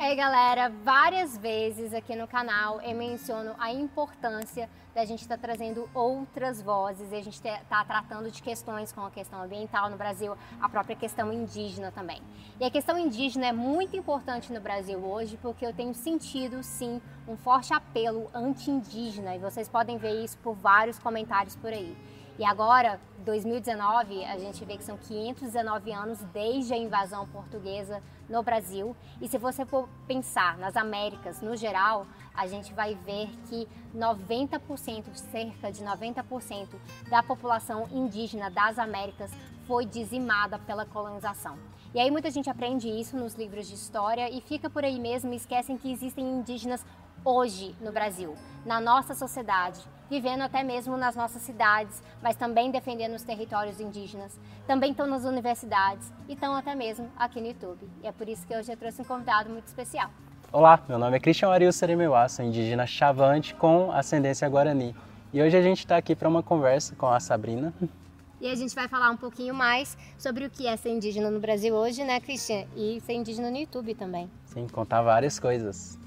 Ei 0.00 0.14
galera, 0.14 0.72
várias 0.84 1.36
vezes 1.36 1.92
aqui 1.92 2.14
no 2.14 2.28
canal 2.28 2.80
eu 2.82 2.94
menciono 2.94 3.56
a 3.58 3.72
importância 3.72 4.70
da 4.94 5.04
gente 5.04 5.22
estar 5.22 5.36
tá 5.36 5.42
trazendo 5.42 5.90
outras 5.92 6.62
vozes 6.62 7.10
e 7.10 7.16
a 7.16 7.20
gente 7.20 7.34
está 7.34 7.84
tratando 7.84 8.30
de 8.30 8.40
questões 8.40 8.92
como 8.92 9.08
a 9.08 9.10
questão 9.10 9.42
ambiental 9.42 9.90
no 9.90 9.96
Brasil, 9.96 10.36
a 10.60 10.68
própria 10.68 10.94
questão 10.94 11.32
indígena 11.32 11.90
também. 11.90 12.22
E 12.60 12.64
a 12.64 12.70
questão 12.70 12.96
indígena 12.96 13.46
é 13.48 13.52
muito 13.52 13.96
importante 13.96 14.52
no 14.52 14.60
Brasil 14.60 15.00
hoje 15.00 15.36
porque 15.42 15.66
eu 15.66 15.72
tenho 15.72 15.92
sentido 15.92 16.62
sim 16.62 17.02
um 17.26 17.36
forte 17.36 17.74
apelo 17.74 18.30
anti-indígena 18.32 19.34
e 19.34 19.40
vocês 19.40 19.68
podem 19.68 19.98
ver 19.98 20.24
isso 20.24 20.38
por 20.38 20.54
vários 20.54 20.96
comentários 21.00 21.56
por 21.56 21.72
aí. 21.72 21.96
E 22.38 22.44
agora, 22.44 23.00
2019, 23.24 24.24
a 24.24 24.38
gente 24.38 24.64
vê 24.64 24.76
que 24.76 24.84
são 24.84 24.96
519 24.96 25.90
anos 25.90 26.20
desde 26.32 26.72
a 26.72 26.76
invasão 26.76 27.26
portuguesa 27.26 28.00
no 28.28 28.44
Brasil. 28.44 28.94
E 29.20 29.26
se 29.26 29.36
você 29.36 29.66
for 29.66 29.88
pensar 30.06 30.56
nas 30.56 30.76
Américas 30.76 31.42
no 31.42 31.56
geral, 31.56 32.06
a 32.32 32.46
gente 32.46 32.72
vai 32.72 32.94
ver 32.94 33.28
que 33.48 33.66
90%, 33.92 35.12
cerca 35.16 35.72
de 35.72 35.84
90% 35.84 36.68
da 37.10 37.24
população 37.24 37.88
indígena 37.90 38.48
das 38.48 38.78
Américas 38.78 39.32
foi 39.66 39.84
dizimada 39.84 40.60
pela 40.60 40.86
colonização. 40.86 41.58
E 41.92 41.98
aí 41.98 42.08
muita 42.08 42.30
gente 42.30 42.48
aprende 42.48 42.88
isso 42.88 43.16
nos 43.16 43.34
livros 43.34 43.66
de 43.66 43.74
história 43.74 44.30
e 44.30 44.40
fica 44.42 44.70
por 44.70 44.84
aí 44.84 45.00
mesmo 45.00 45.32
e 45.32 45.36
esquecem 45.36 45.76
que 45.76 45.90
existem 45.90 46.24
indígenas 46.24 46.86
hoje 47.24 47.74
no 47.80 47.90
Brasil, 47.90 48.36
na 48.64 48.80
nossa 48.80 49.12
sociedade, 49.12 49.80
vivendo 50.10 50.42
até 50.42 50.62
mesmo 50.62 50.96
nas 50.96 51.14
nossas 51.14 51.42
cidades, 51.42 52.02
mas 52.22 52.36
também 52.36 52.70
defendendo 52.70 53.14
os 53.14 53.22
territórios 53.22 53.80
indígenas. 53.80 54.38
Também 54.66 54.90
estão 54.90 55.06
nas 55.06 55.24
universidades 55.24 56.12
e 56.28 56.32
estão 56.32 56.54
até 56.54 56.74
mesmo 56.74 57.10
aqui 57.16 57.40
no 57.40 57.48
YouTube. 57.48 57.88
E 58.02 58.06
é 58.06 58.12
por 58.12 58.28
isso 58.28 58.46
que 58.46 58.56
hoje 58.56 58.72
eu 58.72 58.76
trouxe 58.76 59.02
um 59.02 59.04
convidado 59.04 59.50
muito 59.50 59.66
especial. 59.66 60.10
Olá, 60.50 60.80
meu 60.88 60.98
nome 60.98 61.16
é 61.16 61.20
Cristian 61.20 61.50
Ariel 61.50 61.72
Seremeuá, 61.72 62.28
sou 62.28 62.44
indígena 62.44 62.86
chavante 62.86 63.54
com 63.54 63.92
ascendência 63.92 64.48
guarani. 64.48 64.96
E 65.32 65.42
hoje 65.42 65.56
a 65.56 65.62
gente 65.62 65.80
está 65.80 65.98
aqui 65.98 66.16
para 66.16 66.26
uma 66.26 66.42
conversa 66.42 66.96
com 66.96 67.06
a 67.06 67.20
Sabrina. 67.20 67.74
E 68.40 68.50
a 68.50 68.54
gente 68.54 68.74
vai 68.74 68.88
falar 68.88 69.10
um 69.10 69.16
pouquinho 69.16 69.52
mais 69.52 69.98
sobre 70.16 70.46
o 70.46 70.50
que 70.50 70.66
é 70.66 70.76
ser 70.76 70.90
indígena 70.90 71.30
no 71.30 71.40
Brasil 71.40 71.74
hoje, 71.74 72.04
né, 72.04 72.20
Cristian? 72.20 72.64
E 72.76 73.00
ser 73.00 73.14
indígena 73.14 73.50
no 73.50 73.56
YouTube 73.56 73.94
também. 73.94 74.30
Sim, 74.46 74.66
contar 74.68 75.02
várias 75.02 75.38
coisas. 75.40 75.98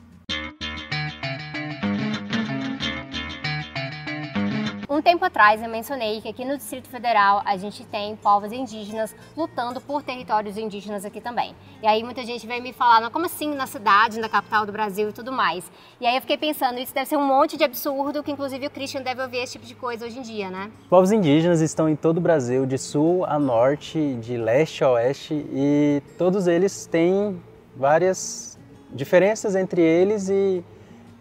Um 4.91 5.01
tempo 5.01 5.23
atrás 5.23 5.63
eu 5.63 5.69
mencionei 5.69 6.19
que 6.19 6.27
aqui 6.27 6.43
no 6.43 6.57
Distrito 6.57 6.89
Federal 6.89 7.41
a 7.45 7.55
gente 7.55 7.85
tem 7.85 8.13
povos 8.17 8.51
indígenas 8.51 9.15
lutando 9.37 9.79
por 9.79 10.03
territórios 10.03 10.57
indígenas 10.57 11.05
aqui 11.05 11.21
também. 11.21 11.55
E 11.81 11.87
aí 11.87 12.03
muita 12.03 12.25
gente 12.25 12.45
veio 12.45 12.61
me 12.61 12.73
falar, 12.73 13.09
como 13.09 13.25
assim 13.25 13.55
na 13.55 13.65
cidade, 13.65 14.19
na 14.19 14.27
capital 14.27 14.65
do 14.65 14.71
Brasil 14.73 15.07
e 15.07 15.13
tudo 15.13 15.31
mais. 15.31 15.71
E 16.01 16.05
aí 16.05 16.13
eu 16.13 16.19
fiquei 16.19 16.37
pensando, 16.37 16.77
isso 16.77 16.93
deve 16.93 17.05
ser 17.05 17.15
um 17.15 17.25
monte 17.25 17.55
de 17.55 17.63
absurdo 17.63 18.21
que 18.21 18.33
inclusive 18.33 18.67
o 18.67 18.69
Christian 18.69 19.01
deve 19.01 19.21
ouvir 19.21 19.37
esse 19.37 19.53
tipo 19.53 19.65
de 19.65 19.75
coisa 19.75 20.05
hoje 20.05 20.19
em 20.19 20.23
dia, 20.23 20.49
né? 20.49 20.69
Povos 20.89 21.13
indígenas 21.13 21.61
estão 21.61 21.87
em 21.87 21.95
todo 21.95 22.17
o 22.17 22.21
Brasil, 22.21 22.65
de 22.65 22.77
sul 22.77 23.23
a 23.23 23.39
norte, 23.39 24.15
de 24.15 24.35
leste 24.35 24.83
a 24.83 24.91
oeste, 24.91 25.33
e 25.53 26.03
todos 26.17 26.47
eles 26.47 26.85
têm 26.85 27.41
várias 27.77 28.59
diferenças 28.93 29.55
entre 29.55 29.81
eles 29.81 30.27
e 30.27 30.61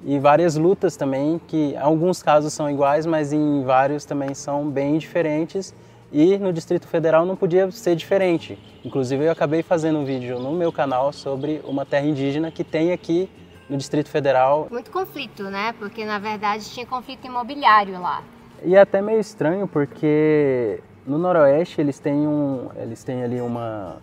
e 0.04 0.18
várias 0.18 0.56
lutas 0.56 0.96
também, 0.96 1.40
que 1.46 1.72
em 1.72 1.76
alguns 1.76 2.22
casos 2.22 2.52
são 2.52 2.70
iguais, 2.70 3.04
mas 3.04 3.32
em 3.32 3.62
vários 3.62 4.04
também 4.04 4.34
são 4.34 4.68
bem 4.68 4.98
diferentes. 4.98 5.74
E 6.12 6.38
no 6.38 6.52
Distrito 6.52 6.88
Federal 6.88 7.24
não 7.24 7.36
podia 7.36 7.70
ser 7.70 7.94
diferente. 7.94 8.58
Inclusive 8.84 9.24
eu 9.24 9.30
acabei 9.30 9.62
fazendo 9.62 9.98
um 10.00 10.04
vídeo 10.04 10.40
no 10.40 10.52
meu 10.52 10.72
canal 10.72 11.12
sobre 11.12 11.60
uma 11.64 11.86
terra 11.86 12.06
indígena 12.06 12.50
que 12.50 12.64
tem 12.64 12.92
aqui 12.92 13.30
no 13.68 13.76
Distrito 13.76 14.08
Federal. 14.08 14.66
Muito 14.70 14.90
conflito, 14.90 15.44
né? 15.44 15.72
Porque 15.78 16.04
na 16.04 16.18
verdade 16.18 16.64
tinha 16.68 16.84
conflito 16.84 17.26
imobiliário 17.26 18.00
lá. 18.00 18.24
E 18.64 18.74
é 18.74 18.80
até 18.80 19.00
meio 19.00 19.20
estranho 19.20 19.68
porque 19.68 20.82
no 21.06 21.16
Noroeste 21.16 21.80
eles 21.80 21.98
têm 22.00 22.26
um, 22.26 22.68
eles 22.76 23.04
têm 23.04 23.22
ali 23.22 23.40
uma 23.40 23.98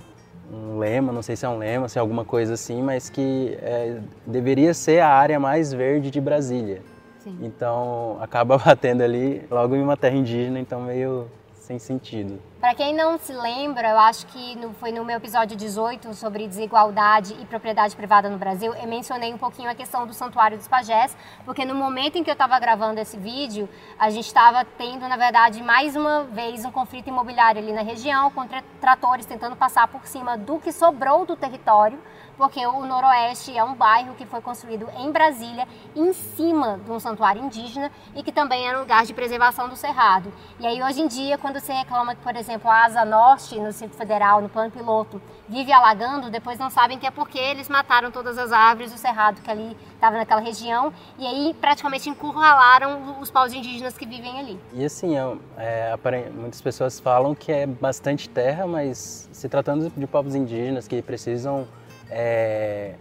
um 0.51 0.77
lema, 0.77 1.11
não 1.11 1.21
sei 1.21 1.35
se 1.35 1.45
é 1.45 1.49
um 1.49 1.57
lema, 1.57 1.89
se 1.89 1.97
é 1.97 2.01
alguma 2.01 2.23
coisa 2.23 2.53
assim, 2.53 2.81
mas 2.81 3.09
que 3.09 3.57
é, 3.61 3.99
deveria 4.25 4.73
ser 4.73 4.99
a 4.99 5.09
área 5.09 5.39
mais 5.39 5.73
verde 5.73 6.09
de 6.09 6.21
Brasília. 6.21 6.81
Sim. 7.19 7.37
Então 7.41 8.17
acaba 8.21 8.57
batendo 8.63 9.01
ali 9.01 9.43
logo 9.51 9.75
em 9.75 9.81
uma 9.81 9.97
terra 9.97 10.15
indígena, 10.15 10.59
então 10.59 10.81
meio 10.81 11.27
sem 11.53 11.77
sentido. 11.77 12.39
Para 12.59 12.73
quem 12.73 12.91
não 12.91 13.19
se 13.19 13.31
lembra, 13.31 13.89
eu 13.89 13.99
acho 13.99 14.25
que 14.25 14.55
no, 14.55 14.73
foi 14.73 14.91
no 14.91 15.05
meu 15.05 15.17
episódio 15.17 15.55
18 15.55 16.11
sobre 16.15 16.47
desigualdade 16.47 17.35
e 17.39 17.45
propriedade 17.45 17.95
privada 17.95 18.31
no 18.31 18.37
Brasil, 18.39 18.73
eu 18.73 18.87
mencionei 18.87 19.31
um 19.31 19.37
pouquinho 19.37 19.69
a 19.69 19.75
questão 19.75 20.07
do 20.07 20.13
Santuário 20.13 20.57
dos 20.57 20.67
Pajés, 20.67 21.15
porque 21.45 21.63
no 21.63 21.75
momento 21.75 22.17
em 22.17 22.23
que 22.23 22.31
eu 22.31 22.33
estava 22.33 22.57
gravando 22.57 22.99
esse 22.99 23.15
vídeo, 23.15 23.69
a 23.99 24.09
gente 24.09 24.25
estava 24.25 24.65
tendo, 24.65 25.07
na 25.07 25.15
verdade, 25.15 25.61
mais 25.61 25.95
uma 25.95 26.23
vez 26.23 26.65
um 26.65 26.71
conflito 26.71 27.09
imobiliário 27.09 27.61
ali 27.61 27.71
na 27.71 27.83
região, 27.83 28.31
com 28.31 28.47
tratores 28.81 29.27
tentando 29.27 29.55
passar 29.55 29.87
por 29.87 30.07
cima 30.07 30.35
do 30.35 30.57
que 30.57 30.71
sobrou 30.71 31.27
do 31.27 31.35
território 31.35 31.99
porque 32.37 32.65
o 32.65 32.85
Noroeste 32.85 33.57
é 33.57 33.63
um 33.63 33.73
bairro 33.73 34.13
que 34.13 34.25
foi 34.25 34.39
construído 34.39 34.87
em 34.97 35.11
Brasília, 35.11 35.67
em 35.95 36.13
cima 36.13 36.79
de 36.85 36.91
um 36.91 36.99
santuário 36.99 37.43
indígena 37.43 37.91
e 38.15 38.21
que 38.21 38.31
também 38.31 38.67
era 38.67 38.77
um 38.77 38.81
lugar 38.81 39.05
de 39.05 39.13
preservação 39.13 39.67
do 39.67 39.75
cerrado. 39.75 40.31
E 40.59 40.67
aí 40.67 40.81
hoje 40.81 41.01
em 41.01 41.07
dia, 41.07 41.37
quando 41.37 41.59
você 41.59 41.73
reclama 41.73 42.15
que, 42.15 42.21
por 42.21 42.35
exemplo, 42.35 42.46
a 42.51 42.85
Asa 42.85 43.05
Norte, 43.05 43.59
no 43.59 43.67
Distrito 43.67 43.95
Federal, 43.95 44.41
no 44.41 44.49
plano 44.49 44.71
piloto, 44.71 45.21
vive 45.47 45.71
alagando, 45.71 46.29
depois 46.29 46.57
não 46.59 46.69
sabem 46.69 46.97
que 46.97 47.05
é 47.05 47.11
porque 47.11 47.37
eles 47.37 47.69
mataram 47.69 48.11
todas 48.11 48.37
as 48.37 48.51
árvores 48.51 48.91
do 48.91 48.97
cerrado 48.97 49.41
que 49.41 49.49
ali 49.49 49.75
estava 49.93 50.17
naquela 50.17 50.41
região 50.41 50.93
e 51.17 51.25
aí 51.25 51.55
praticamente 51.59 52.09
encurralaram 52.09 53.19
os 53.19 53.31
povos 53.31 53.53
indígenas 53.53 53.97
que 53.97 54.05
vivem 54.05 54.39
ali. 54.39 54.59
E 54.73 54.85
assim, 54.85 55.17
é, 55.17 55.37
é, 55.57 56.29
muitas 56.33 56.61
pessoas 56.61 56.99
falam 56.99 57.33
que 57.33 57.51
é 57.51 57.65
bastante 57.65 58.29
terra, 58.29 58.67
mas 58.67 59.29
se 59.31 59.47
tratando 59.49 59.91
de 59.95 60.07
povos 60.07 60.35
indígenas 60.35 60.87
que 60.87 61.01
precisam 61.01 61.67
é, 62.09 62.95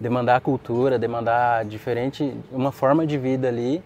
demandar 0.00 0.40
cultura, 0.40 0.98
demandar 0.98 1.64
diferente, 1.64 2.34
uma 2.52 2.72
forma 2.72 3.06
de 3.06 3.18
vida 3.18 3.48
ali. 3.48 3.82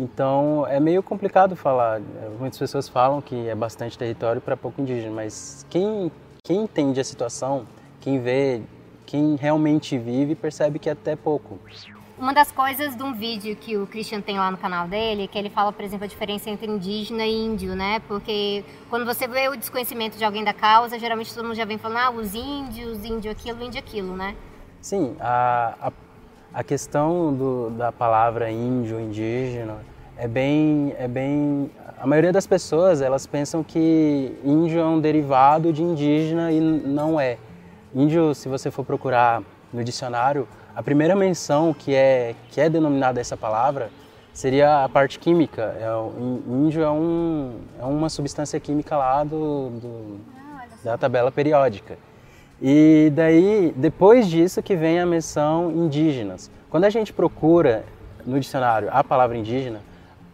Então 0.00 0.66
é 0.66 0.80
meio 0.80 1.02
complicado 1.02 1.54
falar. 1.54 2.00
Muitas 2.38 2.58
pessoas 2.58 2.88
falam 2.88 3.20
que 3.20 3.48
é 3.48 3.54
bastante 3.54 3.98
território 3.98 4.40
para 4.40 4.56
pouco 4.56 4.80
indígena, 4.80 5.14
mas 5.14 5.66
quem, 5.68 6.10
quem 6.42 6.62
entende 6.62 6.98
a 6.98 7.04
situação, 7.04 7.66
quem 8.00 8.18
vê, 8.18 8.62
quem 9.04 9.36
realmente 9.36 9.98
vive, 9.98 10.34
percebe 10.34 10.78
que 10.78 10.88
é 10.88 10.92
até 10.92 11.14
pouco. 11.14 11.58
Uma 12.18 12.32
das 12.32 12.50
coisas 12.50 12.96
de 12.96 13.02
um 13.02 13.12
vídeo 13.12 13.54
que 13.56 13.76
o 13.76 13.86
Christian 13.86 14.22
tem 14.22 14.38
lá 14.38 14.50
no 14.50 14.56
canal 14.56 14.88
dele, 14.88 15.28
que 15.28 15.38
ele 15.38 15.50
fala, 15.50 15.70
por 15.70 15.84
exemplo, 15.84 16.04
a 16.04 16.08
diferença 16.08 16.48
entre 16.48 16.66
indígena 16.66 17.26
e 17.26 17.34
índio, 17.34 17.74
né? 17.74 18.00
Porque 18.08 18.64
quando 18.88 19.04
você 19.04 19.28
vê 19.28 19.48
o 19.48 19.56
desconhecimento 19.56 20.16
de 20.16 20.24
alguém 20.24 20.44
da 20.44 20.54
causa, 20.54 20.98
geralmente 20.98 21.34
todo 21.34 21.44
mundo 21.44 21.56
já 21.56 21.64
vem 21.66 21.76
falando, 21.76 21.98
ah, 21.98 22.10
os 22.10 22.34
índios, 22.34 23.04
índio 23.04 23.30
aquilo, 23.30 23.62
índio 23.62 23.78
aquilo, 23.78 24.16
né? 24.16 24.34
Sim, 24.80 25.14
a, 25.20 25.74
a, 25.80 25.92
a 26.52 26.64
questão 26.64 27.32
do, 27.32 27.70
da 27.70 27.92
palavra 27.92 28.50
índio, 28.50 29.00
indígena, 29.00 29.76
é 30.16 30.26
bem, 30.26 30.94
é 30.98 31.06
bem... 31.06 31.70
A 31.98 32.06
maioria 32.06 32.32
das 32.32 32.46
pessoas, 32.46 33.00
elas 33.00 33.26
pensam 33.26 33.62
que 33.62 34.36
índio 34.44 34.80
é 34.80 34.84
um 34.84 35.00
derivado 35.00 35.72
de 35.72 35.82
indígena 35.82 36.50
e 36.50 36.60
não 36.60 37.20
é. 37.20 37.38
Índio, 37.94 38.34
se 38.34 38.48
você 38.48 38.70
for 38.70 38.84
procurar 38.84 39.42
no 39.72 39.84
dicionário, 39.84 40.48
a 40.74 40.82
primeira 40.82 41.14
menção 41.14 41.74
que 41.74 41.94
é, 41.94 42.34
que 42.50 42.60
é 42.60 42.68
denominada 42.68 43.20
essa 43.20 43.36
palavra 43.36 43.90
seria 44.32 44.84
a 44.84 44.88
parte 44.88 45.18
química. 45.18 45.76
É, 45.78 45.88
índio 46.48 46.82
é, 46.82 46.90
um, 46.90 47.60
é 47.78 47.84
uma 47.84 48.08
substância 48.08 48.58
química 48.58 48.96
lá 48.96 49.22
do, 49.22 49.70
do, 49.70 50.20
da 50.82 50.96
tabela 50.96 51.30
periódica. 51.30 51.98
E 52.62 53.10
daí, 53.14 53.72
depois 53.76 54.28
disso 54.28 54.62
que 54.62 54.76
vem 54.76 55.00
a 55.00 55.06
menção 55.06 55.70
indígenas. 55.70 56.50
Quando 56.68 56.84
a 56.84 56.90
gente 56.90 57.12
procura 57.12 57.84
no 58.26 58.38
dicionário 58.38 58.88
a 58.92 59.02
palavra 59.02 59.36
indígena, 59.36 59.80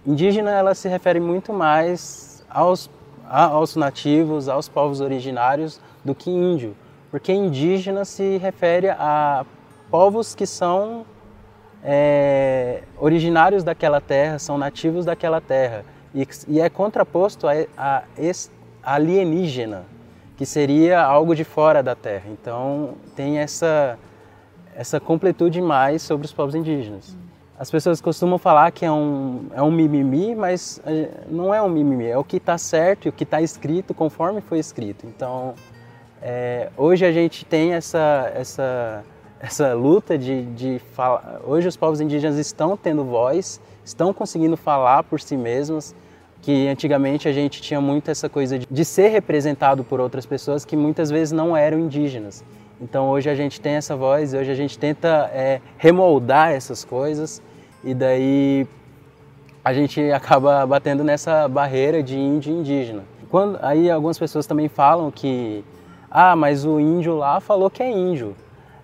indígena 0.05 0.51
ela 0.51 0.75
se 0.75 0.89
refere 0.89 1.21
muito 1.21 1.53
mais 1.53 2.45
aos, 2.51 2.91
aos 3.29 3.77
nativos, 3.77 4.49
aos 4.49 4.69
povos 4.69 5.01
originários 5.01 5.81
do 6.05 6.15
que 6.15 6.31
índio, 6.31 6.77
porque 7.11 7.33
indígena 7.33 8.05
se 8.05 8.39
refere 8.39 8.91
a 8.91 9.47
povos 9.91 10.35
que 10.35 10.47
são 10.47 11.07
é, 11.83 12.83
originários 12.99 13.63
daquela 13.63 14.01
terra, 14.01 14.39
são 14.39 14.59
nativos 14.59 15.05
daquela 15.05 15.41
terra. 15.41 15.85
E, 16.13 16.27
e 16.49 16.61
é 16.61 16.69
contraposto 16.69 17.47
a, 17.47 17.53
a, 17.77 18.03
a, 18.83 18.95
alienígena, 18.95 19.85
que 20.37 20.45
seria 20.45 21.03
algo 21.03 21.35
de 21.35 21.45
fora 21.45 21.83
da 21.83 21.95
terra. 21.95 22.25
Então 22.31 22.95
tem 23.15 23.39
essa, 23.39 23.99
essa 24.75 25.01
completude 25.01 25.61
mais 25.61 26.03
sobre 26.03 26.27
os 26.27 26.33
povos 26.33 26.55
indígenas. 26.55 27.17
As 27.59 27.71
pessoas 27.71 28.01
costumam 28.01 28.37
falar 28.37 28.71
que 28.71 28.85
é 28.85 28.93
um, 28.93 29.47
é 29.55 29.63
um 29.63 29.71
mimimi, 29.71 30.35
mas 30.35 30.81
é, 30.85 31.09
não 31.29 31.55
é 31.55 31.63
um 31.63 31.71
mimimi, 31.71 32.07
é 32.07 32.19
o 32.19 32.25
que 32.25 32.37
está 32.37 32.59
certo 32.59 33.07
e 33.07 33.09
o 33.09 33.13
que 33.13 33.25
está 33.25 33.41
escrito 33.41 33.95
conforme 33.95 34.43
foi 34.43 34.59
escrito. 34.59 35.07
Então, 35.07 35.55
é, 36.21 36.71
hoje 36.77 37.07
a 37.07 37.13
gente 37.13 37.47
tem 37.47 37.73
essa, 37.73 38.31
essa 38.35 39.03
essa 39.41 39.75
luta 39.75 40.17
de, 40.17 40.45
de 40.47 40.79
falar. 40.93 41.41
Hoje 41.45 41.69
os 41.69 41.77
povos 41.77 42.01
indígenas 42.01 42.37
estão 42.37 42.77
tendo 42.77 43.05
voz, 43.05 43.61
estão 43.85 44.13
conseguindo 44.13 44.57
falar 44.57 45.03
por 45.03 45.21
si 45.21 45.37
mesmos, 45.37 45.95
que 46.47 46.69
antigamente 46.69 47.27
a 47.27 47.33
gente 47.33 47.61
tinha 47.61 47.81
muito 47.81 48.09
essa 48.09 48.29
coisa 48.29 48.57
de, 48.57 48.69
de 48.71 48.85
ser 48.85 49.09
representado 49.09 49.83
por 49.83 50.01
outras 50.01 50.25
pessoas 50.25 50.65
que 50.65 50.77
muitas 50.77 51.11
vezes 51.11 51.33
não 51.33 51.57
eram 51.57 51.77
indígenas. 51.77 52.45
Então 52.81 53.09
hoje 53.09 53.29
a 53.29 53.35
gente 53.35 53.61
tem 53.61 53.73
essa 53.73 53.97
voz, 53.97 54.33
hoje 54.33 54.49
a 54.49 54.55
gente 54.55 54.79
tenta 54.79 55.29
é, 55.35 55.61
remoldar 55.77 56.53
essas 56.53 56.85
coisas 56.85 57.43
e 57.83 57.93
daí 57.93 58.65
a 59.65 59.75
gente 59.75 60.01
acaba 60.13 60.65
batendo 60.65 61.03
nessa 61.03 61.49
barreira 61.49 62.01
de 62.01 62.17
índio 62.17 62.55
e 62.55 62.61
indígena. 62.61 63.03
Quando, 63.29 63.59
aí 63.61 63.91
algumas 63.91 64.17
pessoas 64.17 64.47
também 64.47 64.69
falam 64.69 65.11
que, 65.11 65.65
ah, 66.09 66.37
mas 66.37 66.65
o 66.65 66.79
índio 66.79 67.17
lá 67.17 67.41
falou 67.41 67.69
que 67.69 67.83
é 67.83 67.91
índio. 67.91 68.37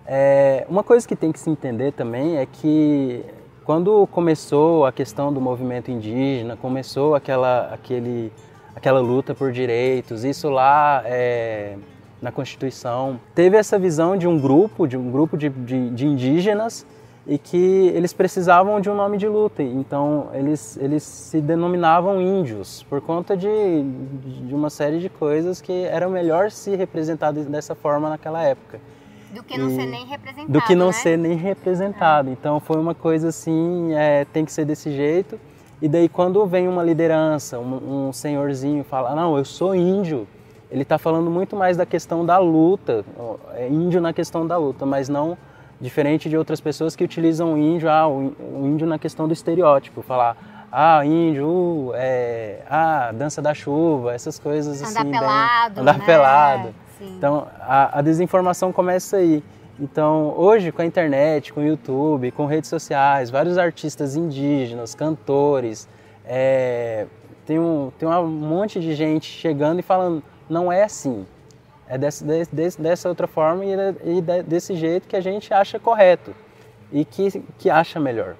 É, 0.05 0.65
uma 0.67 0.83
coisa 0.83 1.07
que 1.07 1.15
tem 1.15 1.31
que 1.31 1.39
se 1.39 1.49
entender 1.49 1.93
também 1.93 2.35
é 2.35 2.45
que 2.45 3.23
quando 3.65 4.07
começou 4.07 4.85
a 4.85 4.91
questão 4.91 5.31
do 5.31 5.39
movimento 5.39 5.89
indígena, 5.89 6.55
começou 6.57 7.15
aquela, 7.15 7.69
aquele, 7.73 8.31
aquela 8.75 8.99
luta 8.99 9.33
por 9.33 9.51
direitos, 9.51 10.23
isso 10.23 10.49
lá 10.49 11.01
é, 11.05 11.77
na 12.21 12.31
Constituição, 12.31 13.19
teve 13.33 13.57
essa 13.57 13.79
visão 13.79 14.17
de 14.17 14.27
um 14.27 14.39
grupo, 14.39 14.87
de 14.87 14.97
um 14.97 15.11
grupo 15.11 15.37
de, 15.37 15.49
de, 15.49 15.89
de 15.91 16.05
indígenas 16.05 16.85
e 17.25 17.37
que 17.37 17.87
eles 17.95 18.11
precisavam 18.11 18.81
de 18.81 18.89
um 18.89 18.95
nome 18.95 19.17
de 19.17 19.27
luta. 19.27 19.63
Então 19.63 20.27
eles, 20.33 20.77
eles 20.77 21.03
se 21.03 21.39
denominavam 21.39 22.21
índios 22.21 22.83
por 22.89 23.01
conta 23.01 23.35
de, 23.35 23.47
de 24.45 24.53
uma 24.53 24.69
série 24.69 24.99
de 24.99 25.09
coisas 25.09 25.61
que 25.61 25.83
era 25.85 26.07
melhor 26.09 26.51
se 26.51 26.75
representar 26.75 27.31
dessa 27.31 27.73
forma 27.73 28.09
naquela 28.09 28.43
época. 28.43 28.79
Do 29.33 29.43
que 29.43 29.57
não 29.57 29.69
e, 29.69 29.75
ser 29.75 29.85
nem 29.85 30.05
representado. 30.05 30.51
Do 30.51 30.61
que 30.61 30.75
não 30.75 30.87
né? 30.87 30.91
ser 30.93 31.17
nem 31.17 31.35
representado. 31.35 32.29
É. 32.29 32.33
Então 32.33 32.59
foi 32.59 32.77
uma 32.77 32.93
coisa 32.93 33.29
assim, 33.29 33.93
é, 33.93 34.25
tem 34.25 34.45
que 34.45 34.51
ser 34.51 34.65
desse 34.65 34.91
jeito. 34.91 35.39
E 35.81 35.87
daí 35.87 36.07
quando 36.07 36.45
vem 36.45 36.67
uma 36.67 36.83
liderança, 36.83 37.59
um, 37.59 38.07
um 38.07 38.13
senhorzinho 38.13 38.83
fala, 38.83 39.15
não, 39.15 39.37
eu 39.37 39.43
sou 39.43 39.75
índio, 39.75 40.27
ele 40.71 40.83
está 40.83 40.97
falando 40.97 41.29
muito 41.29 41.55
mais 41.55 41.75
da 41.75 41.85
questão 41.85 42.25
da 42.25 42.37
luta, 42.37 43.03
é 43.53 43.67
índio 43.67 43.99
na 43.99 44.13
questão 44.13 44.47
da 44.47 44.55
luta, 44.55 44.85
mas 44.85 45.09
não 45.09 45.37
Diferente 45.83 46.29
de 46.29 46.37
outras 46.37 46.61
pessoas 46.61 46.95
que 46.95 47.03
utilizam 47.03 47.55
o 47.55 47.57
índio, 47.57 47.89
ah, 47.89 48.07
o 48.07 48.33
índio 48.63 48.87
na 48.87 48.97
questão 48.97 49.27
do 49.27 49.33
estereótipo, 49.33 50.01
falar, 50.01 50.37
ah, 50.71 51.05
índio, 51.05 51.91
é, 51.95 52.61
ah, 52.69 53.11
dança 53.13 53.41
da 53.41 53.53
chuva, 53.53 54.13
essas 54.13 54.39
coisas 54.39 54.81
andar 54.81 55.01
assim. 55.01 55.11
Pelado, 55.11 55.73
bem, 55.73 55.81
andar 55.81 55.97
né? 55.97 56.05
pelado. 56.05 56.75
Sim. 57.03 57.15
Então, 57.17 57.47
a, 57.59 57.99
a 57.99 58.01
desinformação 58.01 58.71
começa 58.71 59.17
aí. 59.17 59.43
Então, 59.79 60.33
hoje, 60.37 60.71
com 60.71 60.81
a 60.81 60.85
internet, 60.85 61.51
com 61.51 61.59
o 61.59 61.63
YouTube, 61.63 62.31
com 62.31 62.45
redes 62.45 62.69
sociais, 62.69 63.29
vários 63.29 63.57
artistas 63.57 64.15
indígenas, 64.15 64.95
cantores, 64.95 65.89
é, 66.25 67.07
tem, 67.45 67.59
um, 67.59 67.91
tem 67.97 68.07
um 68.07 68.27
monte 68.27 68.79
de 68.79 68.93
gente 68.93 69.25
chegando 69.25 69.79
e 69.79 69.81
falando, 69.81 70.23
não 70.49 70.71
é 70.71 70.83
assim. 70.83 71.25
É 71.87 71.97
desse, 71.97 72.23
desse, 72.23 72.81
dessa 72.81 73.09
outra 73.09 73.27
forma 73.27 73.65
e, 73.65 73.73
e 74.17 74.21
desse 74.43 74.75
jeito 74.75 75.07
que 75.07 75.15
a 75.15 75.21
gente 75.21 75.53
acha 75.53 75.79
correto 75.79 76.33
e 76.91 77.03
que, 77.03 77.43
que 77.57 77.69
acha 77.69 77.99
melhor. 77.99 78.35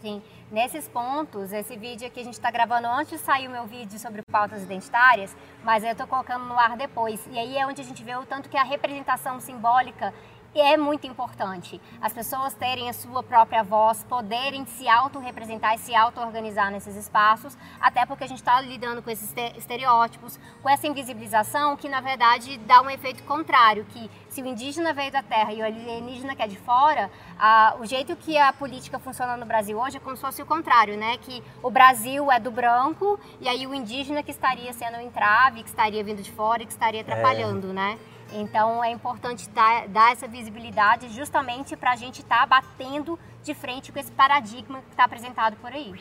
Sim. 0.00 0.22
Nesses 0.50 0.88
pontos, 0.88 1.52
esse 1.52 1.76
vídeo 1.76 2.06
aqui 2.06 2.20
a 2.20 2.24
gente 2.24 2.32
está 2.32 2.50
gravando 2.50 2.88
antes 2.88 3.10
de 3.10 3.18
sair 3.18 3.46
o 3.46 3.50
meu 3.50 3.66
vídeo 3.66 3.98
sobre 3.98 4.22
pautas 4.22 4.62
identitárias, 4.62 5.36
mas 5.62 5.84
eu 5.84 5.92
estou 5.92 6.06
colocando 6.06 6.46
no 6.46 6.58
ar 6.58 6.74
depois. 6.74 7.20
E 7.30 7.38
aí 7.38 7.58
é 7.58 7.66
onde 7.66 7.82
a 7.82 7.84
gente 7.84 8.02
vê 8.02 8.16
o 8.16 8.24
tanto 8.24 8.48
que 8.48 8.56
a 8.56 8.62
representação 8.62 9.38
simbólica 9.40 10.14
é 10.54 10.76
muito 10.76 11.06
importante. 11.06 11.80
As 12.00 12.12
pessoas 12.12 12.54
terem 12.54 12.88
a 12.88 12.92
sua 12.92 13.22
própria 13.22 13.62
voz, 13.62 14.04
poderem 14.04 14.66
se 14.66 14.88
autorrepresentar 14.88 15.74
e 15.74 15.78
se 15.78 15.94
auto-organizar 15.94 16.70
nesses 16.70 16.96
espaços, 16.96 17.56
até 17.80 18.04
porque 18.06 18.24
a 18.24 18.26
gente 18.26 18.38
está 18.38 18.60
lidando 18.60 19.02
com 19.02 19.10
esses 19.10 19.32
estereótipos, 19.56 20.38
com 20.62 20.68
essa 20.68 20.86
invisibilização 20.86 21.76
que, 21.76 21.88
na 21.88 22.00
verdade, 22.00 22.58
dá 22.58 22.80
um 22.80 22.90
efeito 22.90 23.22
contrário, 23.24 23.84
que 23.86 24.10
se 24.28 24.42
o 24.42 24.46
indígena 24.46 24.92
veio 24.92 25.10
da 25.10 25.22
terra 25.22 25.52
e 25.52 25.60
o 25.60 25.64
alienígena 25.64 26.34
que 26.34 26.42
é 26.42 26.46
de 26.46 26.56
fora, 26.56 27.10
a, 27.38 27.76
o 27.80 27.86
jeito 27.86 28.16
que 28.16 28.36
a 28.36 28.52
política 28.52 28.98
funciona 28.98 29.36
no 29.36 29.46
Brasil 29.46 29.78
hoje 29.78 29.96
é 29.96 30.00
como 30.00 30.16
se 30.16 30.22
fosse 30.22 30.42
o 30.42 30.46
contrário, 30.46 30.96
né? 30.96 31.16
Que 31.18 31.42
o 31.62 31.70
Brasil 31.70 32.30
é 32.30 32.38
do 32.38 32.50
branco 32.50 33.18
e 33.40 33.48
aí 33.48 33.66
o 33.66 33.74
indígena 33.74 34.22
que 34.22 34.30
estaria 34.30 34.72
sendo 34.72 34.98
o 34.98 35.00
entrave, 35.00 35.62
que 35.62 35.68
estaria 35.68 36.02
vindo 36.02 36.22
de 36.22 36.30
fora 36.32 36.62
e 36.62 36.66
que 36.66 36.72
estaria 36.72 37.00
é. 37.00 37.02
atrapalhando, 37.02 37.70
é. 37.70 37.72
né? 37.72 37.98
Então 38.32 38.82
é 38.84 38.90
importante 38.90 39.48
dar, 39.50 39.88
dar 39.88 40.12
essa 40.12 40.28
visibilidade 40.28 41.08
justamente 41.10 41.76
para 41.76 41.92
a 41.92 41.96
gente 41.96 42.20
estar 42.20 42.40
tá 42.40 42.46
batendo 42.46 43.18
de 43.42 43.54
frente 43.54 43.90
com 43.90 43.98
esse 43.98 44.12
paradigma 44.12 44.82
que 44.82 44.90
está 44.90 45.04
apresentado 45.04 45.56
por 45.56 45.72
aí. 45.72 45.92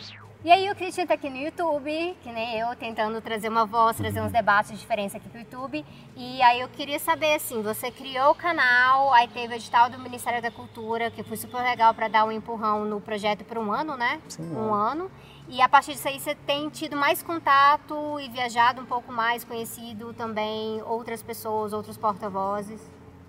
E 0.45 0.51
aí 0.51 0.69
o 0.69 0.75
Christian 0.75 1.03
está 1.03 1.15
aqui 1.15 1.29
no 1.29 1.37
YouTube, 1.37 2.15
que 2.21 2.31
nem 2.31 2.59
eu, 2.59 2.75
tentando 2.75 3.19
trazer 3.19 3.49
uma 3.49 3.65
voz, 3.65 3.97
trazer 3.97 4.21
uns 4.21 4.31
debates 4.31 4.71
de 4.71 4.77
diferença 4.77 5.17
aqui 5.17 5.27
para 5.27 5.39
o 5.39 5.41
YouTube. 5.41 5.83
E 6.15 6.41
aí 6.43 6.61
eu 6.61 6.69
queria 6.69 6.99
saber, 6.99 7.33
assim, 7.33 7.61
você 7.63 7.89
criou 7.89 8.31
o 8.31 8.35
canal, 8.35 9.11
aí 9.13 9.27
teve 9.27 9.53
o 9.53 9.55
edital 9.55 9.89
do 9.89 9.97
Ministério 9.97 10.39
da 10.41 10.51
Cultura, 10.51 11.09
que 11.09 11.23
foi 11.23 11.37
super 11.37 11.61
legal 11.63 11.91
para 11.93 12.07
dar 12.07 12.23
um 12.23 12.31
empurrão 12.31 12.85
no 12.85 13.01
projeto 13.01 13.43
por 13.43 13.57
um 13.57 13.71
ano, 13.71 13.97
né? 13.97 14.21
Sim, 14.29 14.55
um 14.55 14.71
ano. 14.71 15.09
E 15.49 15.59
a 15.59 15.67
partir 15.67 15.93
disso 15.93 16.07
aí 16.07 16.19
você 16.19 16.35
tem 16.35 16.69
tido 16.69 16.95
mais 16.95 17.23
contato 17.23 18.19
e 18.19 18.29
viajado 18.29 18.81
um 18.81 18.85
pouco 18.85 19.11
mais, 19.11 19.43
conhecido 19.43 20.13
também 20.13 20.81
outras 20.83 21.23
pessoas, 21.23 21.73
outros 21.73 21.97
porta-vozes? 21.97 22.79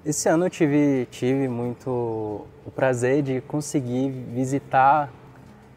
Esse 0.04 0.28
ano 0.28 0.46
eu 0.46 0.50
tive, 0.50 1.06
tive 1.10 1.48
muito 1.48 1.90
o 1.90 2.70
prazer 2.74 3.22
de 3.22 3.40
conseguir 3.40 4.10
visitar 4.10 5.10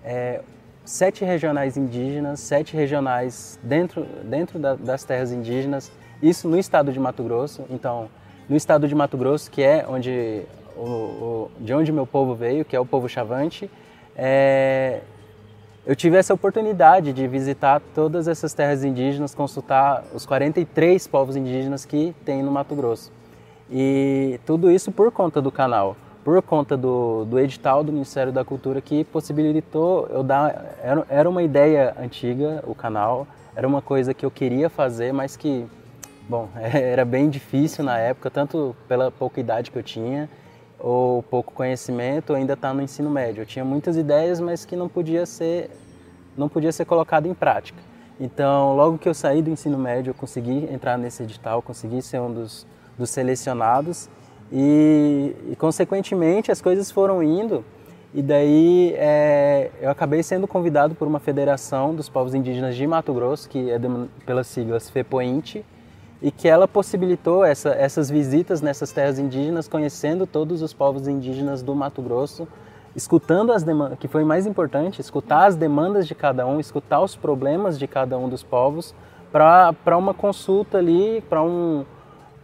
é, 0.03 0.41
sete 0.83 1.23
regionais 1.23 1.77
indígenas, 1.77 2.39
sete 2.39 2.75
regionais 2.75 3.59
dentro, 3.63 4.05
dentro 4.23 4.59
da, 4.59 4.75
das 4.75 5.03
terras 5.03 5.31
indígenas, 5.31 5.91
isso 6.21 6.47
no 6.47 6.57
estado 6.57 6.91
de 6.91 6.99
Mato 6.99 7.23
Grosso. 7.23 7.65
Então, 7.69 8.09
no 8.47 8.55
estado 8.55 8.87
de 8.87 8.95
Mato 8.95 9.17
Grosso, 9.17 9.49
que 9.49 9.61
é 9.61 9.85
onde, 9.87 10.43
o, 10.75 10.83
o 10.83 11.51
de 11.59 11.73
onde 11.73 11.91
meu 11.91 12.05
povo 12.05 12.35
veio, 12.35 12.65
que 12.65 12.75
é 12.75 12.79
o 12.79 12.85
povo 12.85 13.07
Chavante, 13.07 13.69
é, 14.15 15.01
eu 15.85 15.95
tive 15.95 16.17
essa 16.17 16.33
oportunidade 16.33 17.11
de 17.11 17.27
visitar 17.27 17.81
todas 17.95 18.27
essas 18.27 18.53
terras 18.53 18.83
indígenas, 18.83 19.33
consultar 19.33 20.03
os 20.13 20.25
43 20.25 21.07
povos 21.07 21.35
indígenas 21.35 21.85
que 21.85 22.15
tem 22.23 22.43
no 22.43 22.51
Mato 22.51 22.75
Grosso. 22.75 23.11
E 23.69 24.39
tudo 24.45 24.69
isso 24.69 24.91
por 24.91 25.11
conta 25.11 25.41
do 25.41 25.51
canal, 25.51 25.95
por 26.23 26.41
conta 26.41 26.77
do, 26.77 27.25
do 27.25 27.39
edital 27.39 27.83
do 27.83 27.91
Ministério 27.91 28.31
da 28.31 28.45
Cultura 28.45 28.79
que 28.81 29.03
possibilitou 29.03 30.07
eu 30.07 30.23
dar. 30.23 30.75
Era, 30.81 31.05
era 31.09 31.29
uma 31.29 31.41
ideia 31.41 31.95
antiga, 31.99 32.63
o 32.67 32.75
canal, 32.75 33.27
era 33.55 33.67
uma 33.67 33.81
coisa 33.81 34.13
que 34.13 34.25
eu 34.25 34.31
queria 34.31 34.69
fazer, 34.69 35.11
mas 35.11 35.35
que, 35.35 35.65
bom, 36.29 36.49
era 36.55 37.03
bem 37.03 37.29
difícil 37.29 37.83
na 37.83 37.97
época, 37.97 38.29
tanto 38.29 38.75
pela 38.87 39.11
pouca 39.11 39.39
idade 39.39 39.71
que 39.71 39.77
eu 39.77 39.83
tinha 39.83 40.29
ou 40.79 41.21
pouco 41.21 41.53
conhecimento, 41.53 42.33
ainda 42.33 42.53
está 42.53 42.73
no 42.73 42.81
ensino 42.81 43.09
médio. 43.09 43.41
Eu 43.41 43.45
tinha 43.45 43.63
muitas 43.63 43.95
ideias, 43.97 44.39
mas 44.39 44.65
que 44.65 44.75
não 44.75 44.89
podia 44.89 45.25
ser 45.25 45.69
não 46.35 46.47
podia 46.47 46.71
ser 46.71 46.85
colocado 46.85 47.27
em 47.27 47.33
prática. 47.33 47.77
Então, 48.19 48.75
logo 48.75 48.97
que 48.97 49.07
eu 49.07 49.13
saí 49.13 49.41
do 49.41 49.49
ensino 49.49 49.77
médio, 49.77 50.11
eu 50.11 50.13
consegui 50.13 50.67
entrar 50.71 50.97
nesse 50.97 51.23
edital, 51.23 51.61
consegui 51.61 52.01
ser 52.01 52.21
um 52.21 52.33
dos, 52.33 52.65
dos 52.97 53.09
selecionados 53.09 54.09
e, 54.51 55.35
e, 55.49 55.55
consequentemente, 55.55 56.51
as 56.51 56.61
coisas 56.61 56.91
foram 56.91 57.23
indo. 57.23 57.63
E 58.13 58.21
daí 58.21 58.93
é, 58.97 59.71
eu 59.81 59.89
acabei 59.89 60.21
sendo 60.21 60.45
convidado 60.45 60.93
por 60.93 61.07
uma 61.07 61.19
federação 61.19 61.95
dos 61.95 62.09
povos 62.09 62.35
indígenas 62.35 62.75
de 62.75 62.85
Mato 62.85 63.13
Grosso, 63.13 63.47
que 63.47 63.71
é 63.71 63.79
de, 63.79 63.87
pelas 64.25 64.47
siglas 64.47 64.89
FEPOINT, 64.89 65.63
e 66.21 66.29
que 66.29 66.47
ela 66.49 66.67
possibilitou 66.67 67.45
essa, 67.45 67.69
essas 67.69 68.09
visitas 68.09 68.61
nessas 68.61 68.91
terras 68.91 69.17
indígenas, 69.17 69.69
conhecendo 69.69 70.27
todos 70.27 70.61
os 70.61 70.73
povos 70.73 71.07
indígenas 71.07 71.63
do 71.63 71.73
Mato 71.73 72.01
Grosso, 72.01 72.45
escutando 72.93 73.53
as 73.53 73.63
demandas, 73.63 73.97
que 73.97 74.09
foi 74.09 74.25
mais 74.25 74.45
importante, 74.45 74.99
escutar 74.99 75.45
as 75.45 75.55
demandas 75.55 76.05
de 76.05 76.13
cada 76.13 76.45
um, 76.45 76.59
escutar 76.59 76.99
os 76.99 77.15
problemas 77.15 77.79
de 77.79 77.87
cada 77.87 78.17
um 78.17 78.27
dos 78.27 78.43
povos, 78.43 78.93
para 79.31 79.97
uma 79.97 80.13
consulta 80.13 80.77
ali, 80.77 81.23
para 81.29 81.41
um, 81.41 81.85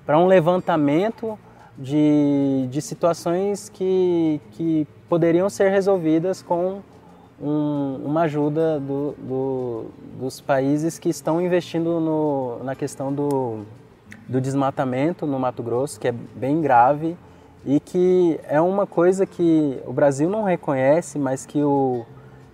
um 0.07 0.25
levantamento 0.25 1.37
de, 1.77 2.67
de 2.69 2.81
situações 2.81 3.69
que, 3.69 4.41
que 4.51 4.87
poderiam 5.07 5.49
ser 5.49 5.69
resolvidas 5.69 6.41
com 6.41 6.81
um, 7.41 8.01
uma 8.03 8.21
ajuda 8.21 8.79
do, 8.79 9.11
do, 9.17 9.85
dos 10.19 10.41
países 10.41 10.97
que 10.97 11.09
estão 11.09 11.39
investindo 11.39 11.99
no, 11.99 12.63
na 12.63 12.75
questão 12.75 13.13
do, 13.13 13.63
do 14.27 14.41
desmatamento 14.41 15.27
no 15.27 15.39
Mato 15.39 15.61
Grosso, 15.61 15.99
que 15.99 16.07
é 16.07 16.11
bem 16.11 16.61
grave 16.61 17.15
e 17.65 17.79
que 17.79 18.39
é 18.47 18.59
uma 18.59 18.87
coisa 18.87 19.25
que 19.25 19.79
o 19.85 19.93
Brasil 19.93 20.29
não 20.29 20.43
reconhece, 20.43 21.19
mas 21.19 21.45
que, 21.45 21.61
o, 21.61 22.05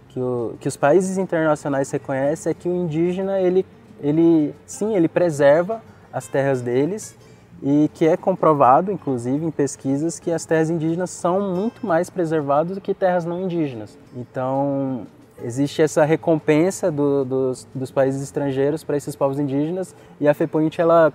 que, 0.10 0.20
o, 0.20 0.56
que 0.60 0.68
os 0.68 0.76
países 0.76 1.18
internacionais 1.18 1.90
reconhecem, 1.92 2.52
é 2.52 2.54
que 2.54 2.68
o 2.68 2.76
indígena, 2.76 3.40
ele, 3.40 3.66
ele 4.02 4.54
sim, 4.66 4.96
ele 4.96 5.08
preserva 5.08 5.82
as 6.12 6.28
terras 6.28 6.62
deles 6.62 7.16
e 7.64 7.90
que 7.94 8.06
é 8.06 8.18
comprovado, 8.18 8.92
inclusive, 8.92 9.46
em 9.46 9.50
pesquisas 9.50 10.20
que 10.20 10.30
as 10.32 10.46
terras 10.46 10.70
indígenas 10.70 11.10
são 11.10 11.56
muito 11.56 11.88
mais 11.88 12.10
preservadas 12.10 12.76
do 12.76 12.82
que 12.82 12.94
terras 12.94 13.24
não 13.24 13.42
indígenas. 13.42 13.98
Então, 14.14 15.08
existe 15.42 15.82
essa 15.82 16.04
recompensa 16.04 16.92
do, 16.92 17.24
dos, 17.24 17.68
dos, 17.74 17.90
países 17.90 18.22
estrangeiros 18.22 18.84
para 18.84 18.98
esses 18.98 19.16
povos 19.16 19.40
indígenas 19.40 19.96
e 20.20 20.28
a 20.28 20.34
FEPOINT 20.34 20.78
ela 20.78 21.14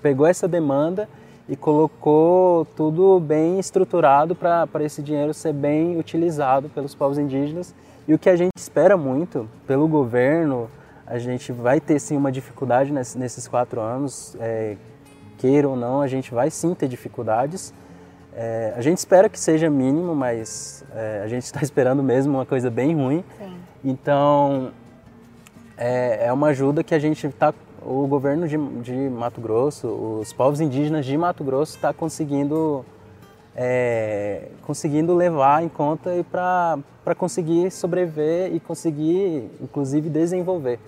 pegou 0.00 0.26
essa 0.26 0.46
demanda 0.46 1.08
e 1.48 1.56
colocou 1.56 2.64
tudo 2.76 3.18
bem 3.18 3.58
estruturado 3.58 4.36
para 4.36 4.68
esse 4.84 5.02
dinheiro 5.02 5.34
ser 5.34 5.52
bem 5.52 5.98
utilizado 5.98 6.68
pelos 6.68 6.94
povos 6.94 7.18
indígenas. 7.18 7.74
E 8.06 8.14
o 8.14 8.18
que 8.18 8.30
a 8.30 8.36
gente 8.36 8.56
espera 8.56 8.96
muito 8.96 9.48
pelo 9.66 9.88
governo, 9.88 10.70
a 11.04 11.18
gente 11.18 11.50
vai 11.50 11.80
ter 11.80 11.98
sim 11.98 12.16
uma 12.16 12.30
dificuldade 12.30 12.92
nesses 12.92 13.48
quatro 13.48 13.80
anos, 13.80 14.36
é, 14.38 14.76
queira 15.40 15.66
ou 15.66 15.74
não, 15.74 16.02
a 16.02 16.06
gente 16.06 16.34
vai 16.34 16.50
sim 16.50 16.74
ter 16.74 16.86
dificuldades. 16.86 17.72
É, 18.34 18.74
a 18.76 18.82
gente 18.82 18.98
espera 18.98 19.28
que 19.28 19.40
seja 19.40 19.70
mínimo, 19.70 20.14
mas 20.14 20.84
é, 20.94 21.22
a 21.24 21.28
gente 21.28 21.44
está 21.44 21.60
esperando 21.64 22.02
mesmo 22.02 22.34
uma 22.34 22.46
coisa 22.46 22.70
bem 22.70 22.94
ruim. 22.94 23.24
Sim. 23.38 23.56
Então, 23.82 24.70
é, 25.76 26.26
é, 26.26 26.32
uma 26.32 26.48
ajuda 26.48 26.84
que 26.84 26.94
a 26.94 26.98
gente 26.98 27.26
está. 27.26 27.54
O 27.82 28.06
governo 28.06 28.46
de, 28.46 28.58
de, 28.82 28.92
Mato 29.08 29.40
Grosso, 29.40 29.88
os 29.88 30.34
povos 30.34 30.60
indígenas 30.60 31.06
de 31.06 31.16
Mato 31.16 31.42
Grosso 31.42 31.76
está 31.76 31.94
conseguindo, 31.94 32.84
é, 33.56 34.48
conseguindo 34.66 35.14
levar 35.14 35.64
em 35.64 35.68
conta 35.70 36.14
e 36.14 36.22
para 36.22 37.14
conseguir 37.16 37.70
sobreviver 37.70 38.54
e 38.54 38.60
conseguir, 38.60 39.50
inclusive, 39.62 40.10
desenvolver. 40.10 40.78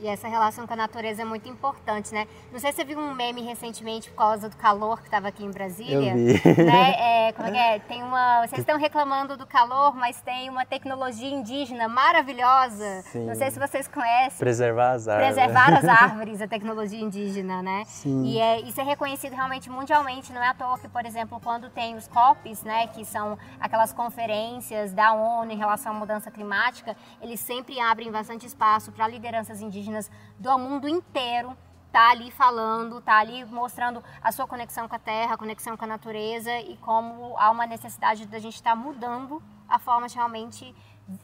E 0.00 0.08
essa 0.08 0.26
relação 0.26 0.66
com 0.66 0.72
a 0.72 0.76
natureza 0.76 1.22
é 1.22 1.24
muito 1.24 1.48
importante, 1.48 2.12
né? 2.12 2.26
Não 2.52 2.58
sei 2.58 2.72
se 2.72 2.78
você 2.78 2.84
viu 2.84 2.98
um 2.98 3.14
meme 3.14 3.42
recentemente 3.42 4.10
por 4.10 4.16
causa 4.16 4.48
do 4.48 4.56
calor 4.56 4.98
que 4.98 5.06
estava 5.06 5.28
aqui 5.28 5.44
em 5.44 5.50
Brasília. 5.50 6.10
Eu 6.10 6.16
vi. 6.16 6.64
Né? 6.64 7.28
É, 7.28 7.32
como 7.32 7.48
é 7.48 7.52
que 7.52 7.58
é? 7.58 7.78
Tem 7.86 8.02
uma. 8.02 8.46
Vocês 8.46 8.60
estão 8.60 8.78
reclamando 8.78 9.36
do 9.36 9.46
calor, 9.46 9.94
mas 9.94 10.20
tem 10.20 10.50
uma 10.50 10.66
tecnologia 10.66 11.28
indígena 11.28 11.88
maravilhosa. 11.88 13.02
Sim. 13.02 13.26
Não 13.26 13.34
sei 13.34 13.50
se 13.50 13.58
vocês 13.58 13.86
conhecem. 13.86 14.38
Preservar 14.38 14.92
as 14.92 15.06
árvores. 15.06 15.34
Preservar 15.34 15.74
as 15.74 15.84
árvores, 16.02 16.42
a 16.42 16.48
tecnologia 16.48 17.00
indígena, 17.00 17.62
né? 17.62 17.84
Sim. 17.86 18.24
E 18.24 18.38
é, 18.38 18.60
isso 18.60 18.80
é 18.80 18.84
reconhecido 18.84 19.34
realmente 19.34 19.70
mundialmente. 19.70 20.32
Não 20.32 20.42
é 20.42 20.48
à 20.48 20.54
toa 20.54 20.78
que, 20.78 20.88
por 20.88 21.04
exemplo, 21.06 21.40
quando 21.42 21.70
tem 21.70 21.94
os 21.96 22.08
COPs, 22.08 22.62
né, 22.62 22.88
que 22.88 23.04
são 23.04 23.38
aquelas 23.60 23.92
conferências 23.92 24.92
da 24.92 25.12
ONU 25.12 25.52
em 25.52 25.56
relação 25.56 25.92
à 25.92 25.94
mudança 25.94 26.30
climática, 26.30 26.96
eles 27.22 27.38
sempre 27.40 27.78
abrem 27.80 28.10
bastante 28.10 28.46
espaço 28.46 28.90
para 28.90 29.06
lideranças 29.06 29.60
indígenas 29.60 29.83
indígenas 29.84 30.10
do 30.38 30.58
mundo 30.58 30.88
inteiro 30.88 31.56
tá 31.92 32.10
ali 32.10 32.30
falando, 32.30 33.00
tá 33.00 33.18
ali 33.18 33.44
mostrando 33.44 34.02
a 34.20 34.32
sua 34.32 34.48
conexão 34.48 34.88
com 34.88 34.96
a 34.96 34.98
terra, 34.98 35.34
a 35.34 35.38
conexão 35.38 35.76
com 35.76 35.84
a 35.84 35.88
natureza 35.88 36.50
e 36.58 36.76
como 36.78 37.38
há 37.38 37.50
uma 37.50 37.66
necessidade 37.66 38.26
da 38.26 38.38
gente 38.40 38.54
estar 38.54 38.70
tá 38.70 38.76
mudando 38.76 39.40
a 39.68 39.78
forma 39.78 40.08
de 40.08 40.16
realmente 40.16 40.74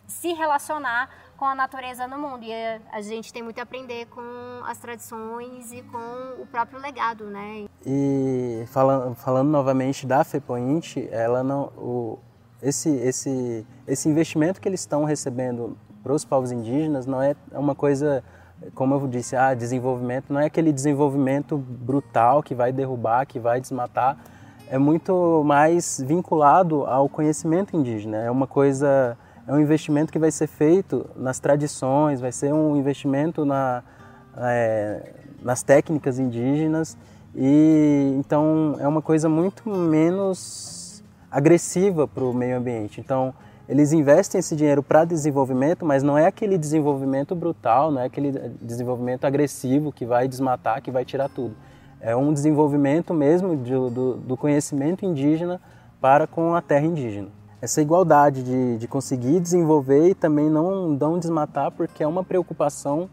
se 0.07 0.33
relacionar 0.33 1.09
com 1.37 1.45
a 1.45 1.55
natureza 1.57 2.07
no 2.07 2.19
mundo. 2.19 2.45
E 2.45 2.52
a 2.93 3.00
gente 3.00 3.33
tem 3.33 3.43
muito 3.43 3.59
a 3.59 3.62
aprender 3.62 4.07
com 4.07 4.23
as 4.64 4.79
tradições 4.79 5.73
e 5.73 5.83
com 5.83 6.43
o 6.43 6.47
próprio 6.47 6.79
legado, 6.79 7.25
né? 7.25 7.67
E 7.85 8.64
falando, 8.69 9.14
falando 9.17 9.49
novamente 9.49 10.07
da 10.07 10.23
FEPOINT, 10.23 10.99
ela 11.11 11.43
não, 11.43 11.64
o, 11.76 12.19
esse, 12.62 12.90
esse, 12.90 13.67
esse 13.88 14.09
investimento 14.09 14.61
que 14.61 14.69
eles 14.69 14.81
estão 14.81 15.05
recebendo 15.05 15.76
para 16.02 16.12
os 16.12 16.25
povos 16.25 16.52
indígenas 16.52 17.07
não 17.07 17.21
é 17.21 17.35
uma 17.52 17.75
coisa 17.75 18.23
como 18.75 18.95
eu 18.95 19.09
disse, 19.09 19.37
ah, 19.37 19.55
desenvolvimento 19.55 20.33
não 20.33 20.40
é 20.40 20.47
aquele 20.47 20.73
desenvolvimento 20.73 21.57
brutal 21.57 22.43
que 22.43 22.55
vai 22.55 22.73
derrubar, 22.73 23.26
que 23.26 23.38
vai 23.38 23.61
desmatar, 23.61 24.17
é 24.69 24.79
muito 24.79 25.43
mais 25.45 26.02
vinculado 26.07 26.85
ao 26.85 27.09
conhecimento 27.09 27.76
indígena. 27.76 28.19
É 28.19 28.31
uma 28.31 28.47
coisa, 28.47 29.17
é 29.47 29.52
um 29.52 29.59
investimento 29.59 30.12
que 30.12 30.19
vai 30.19 30.31
ser 30.31 30.47
feito 30.47 31.09
nas 31.17 31.40
tradições, 31.40 32.21
vai 32.21 32.31
ser 32.31 32.52
um 32.52 32.76
investimento 32.76 33.45
na, 33.45 33.83
é, 34.37 35.12
nas 35.43 35.62
técnicas 35.62 36.19
indígenas 36.19 36.97
e 37.35 38.14
então 38.19 38.76
é 38.79 38.87
uma 38.87 39.02
coisa 39.02 39.29
muito 39.29 39.69
menos 39.69 41.02
agressiva 41.31 42.07
para 42.07 42.25
o 42.25 42.33
meio 42.33 42.57
ambiente. 42.57 43.00
Então 43.00 43.35
eles 43.71 43.93
investem 43.93 44.41
esse 44.41 44.57
dinheiro 44.57 44.83
para 44.83 45.05
desenvolvimento, 45.05 45.87
mas 45.87 46.03
não 46.03 46.19
é 46.19 46.27
aquele 46.27 46.59
desenvolvimento 46.59 47.37
brutal, 47.37 47.93
não 47.93 48.00
é 48.00 48.07
aquele 48.07 48.33
desenvolvimento 48.61 49.25
agressivo 49.25 49.93
que 49.93 50.05
vai 50.05 50.27
desmatar, 50.27 50.83
que 50.83 50.91
vai 50.91 51.05
tirar 51.05 51.29
tudo. 51.29 51.55
É 52.00 52.17
um 52.17 52.33
desenvolvimento 52.33 53.15
mesmo 53.15 53.57
de, 53.57 53.71
do, 53.71 54.17
do, 54.17 54.37
conhecimento 54.37 55.07
indígena 55.07 55.61
para 56.00 56.27
com 56.27 56.53
a 56.53 56.61
terra 56.61 56.85
indígena. 56.85 57.29
Essa 57.62 57.81
igualdade 57.81 58.43
de, 58.43 58.77
de 58.77 58.89
conseguir 58.89 59.39
desenvolver 59.39 60.09
e 60.09 60.15
também 60.17 60.50
não, 60.50 60.89
não 60.89 61.17
desmatar, 61.17 61.71
porque 61.71 62.03
é 62.03 62.07
uma 62.09 62.25
preocupação 62.25 63.09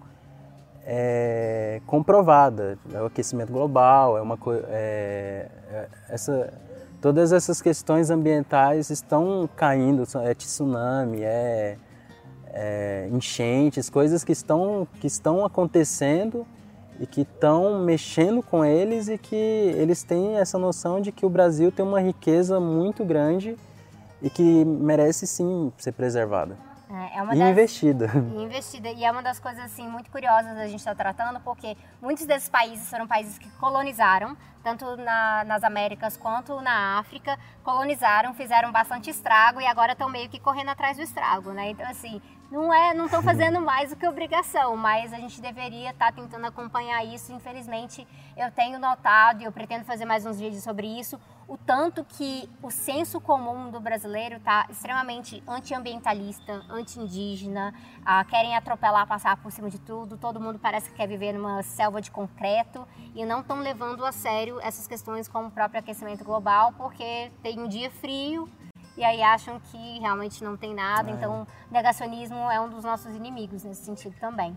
é, 0.83 1.81
comprovada. 1.85 2.79
É 2.91 2.99
o 2.99 3.05
aquecimento 3.05 3.53
global, 3.53 4.17
é 4.17 4.21
uma 4.21 4.39
é, 4.69 5.49
é, 5.69 5.87
essa 6.09 6.51
todas 7.01 7.31
essas 7.31 7.61
questões 7.61 8.09
ambientais 8.09 8.89
estão 8.89 9.49
caindo, 9.55 10.03
é 10.23 10.33
tsunami, 10.33 11.21
é, 11.23 11.77
é 12.47 13.09
enchentes, 13.11 13.89
coisas 13.89 14.23
que 14.23 14.31
estão, 14.31 14.87
que 14.99 15.07
estão 15.07 15.45
acontecendo 15.45 16.45
e 16.99 17.05
que 17.05 17.21
estão 17.21 17.83
mexendo 17.83 18.41
com 18.41 18.65
eles 18.65 19.07
e 19.07 19.17
que 19.17 19.35
eles 19.35 20.03
têm 20.03 20.37
essa 20.37 20.57
noção 20.57 20.99
de 20.99 21.11
que 21.11 21.25
o 21.25 21.29
Brasil 21.29 21.71
tem 21.71 21.85
uma 21.85 22.01
riqueza 22.01 22.59
muito 22.59 23.05
grande 23.05 23.55
e 24.21 24.29
que 24.29 24.65
merece 24.65 25.27
sim 25.27 25.71
ser 25.77 25.91
preservada. 25.91 26.66
É, 26.89 27.17
é 27.17 27.21
uma 27.21 27.35
e 27.35 27.39
das, 27.39 27.49
investida. 27.49 28.07
E 28.37 28.43
investida. 28.43 28.89
E 28.89 29.03
é 29.03 29.11
uma 29.11 29.21
das 29.21 29.39
coisas 29.39 29.63
assim 29.63 29.87
muito 29.87 30.09
curiosas 30.09 30.57
a 30.57 30.67
gente 30.67 30.79
estar 30.79 30.95
tá 30.95 31.03
tratando, 31.13 31.39
porque 31.41 31.75
muitos 32.01 32.25
desses 32.25 32.49
países 32.49 32.89
foram 32.89 33.07
países 33.07 33.37
que 33.37 33.49
colonizaram, 33.51 34.37
tanto 34.63 34.95
na, 34.97 35.43
nas 35.43 35.63
Américas 35.63 36.15
quanto 36.15 36.61
na 36.61 36.99
África, 36.99 37.37
colonizaram, 37.63 38.33
fizeram 38.33 38.71
bastante 38.71 39.09
estrago 39.09 39.59
e 39.59 39.65
agora 39.65 39.91
estão 39.91 40.09
meio 40.09 40.29
que 40.29 40.39
correndo 40.39 40.69
atrás 40.69 40.97
do 40.97 41.03
estrago, 41.03 41.51
né? 41.51 41.69
Então 41.69 41.85
assim, 41.89 42.21
não 42.49 42.73
é, 42.73 42.93
não 42.93 43.05
estão 43.05 43.21
fazendo 43.23 43.59
mais 43.59 43.89
do 43.89 43.95
que 43.97 44.07
obrigação, 44.07 44.77
mas 44.77 45.11
a 45.11 45.17
gente 45.17 45.41
deveria 45.41 45.89
estar 45.91 46.11
tá 46.11 46.21
tentando 46.21 46.47
acompanhar 46.47 47.03
isso. 47.03 47.33
Infelizmente, 47.33 48.07
eu 48.37 48.49
tenho 48.51 48.79
notado 48.79 49.41
e 49.41 49.45
eu 49.45 49.51
pretendo 49.51 49.83
fazer 49.83 50.05
mais 50.05 50.25
uns 50.25 50.39
vídeos 50.39 50.63
sobre 50.63 50.87
isso, 50.87 51.19
o 51.47 51.57
tanto 51.57 52.03
que 52.03 52.49
o 52.61 52.69
senso 52.69 53.21
comum 53.21 53.71
do 53.71 53.79
brasileiro 53.79 54.35
está 54.35 54.67
extremamente 54.69 55.41
antiambientalista, 55.47 56.65
anti-indígena, 56.69 57.73
ah, 58.05 58.23
querem 58.25 58.55
atropelar, 58.55 59.07
passar 59.07 59.37
por 59.37 59.51
cima 59.51 59.69
de 59.69 59.79
tudo, 59.79 60.17
todo 60.17 60.39
mundo 60.41 60.59
parece 60.59 60.89
que 60.89 60.95
quer 60.95 61.07
viver 61.07 61.33
numa 61.33 61.63
selva 61.63 62.01
de 62.01 62.11
concreto 62.11 62.85
e 63.15 63.25
não 63.25 63.39
estão 63.39 63.59
levando 63.59 64.05
a 64.05 64.11
sério 64.11 64.59
essas 64.61 64.87
questões 64.87 65.27
como 65.27 65.47
o 65.47 65.51
próprio 65.51 65.79
aquecimento 65.79 66.23
global, 66.23 66.73
porque 66.73 67.31
tem 67.41 67.59
um 67.59 67.67
dia 67.67 67.89
frio 67.89 68.49
e 68.97 69.03
aí 69.03 69.21
acham 69.21 69.59
que 69.59 69.99
realmente 69.99 70.43
não 70.43 70.57
tem 70.57 70.73
nada. 70.73 71.09
É. 71.09 71.13
Então, 71.13 71.47
negacionismo 71.71 72.49
é 72.51 72.59
um 72.59 72.67
dos 72.67 72.83
nossos 72.83 73.15
inimigos 73.15 73.63
nesse 73.63 73.85
sentido 73.85 74.15
também. 74.19 74.55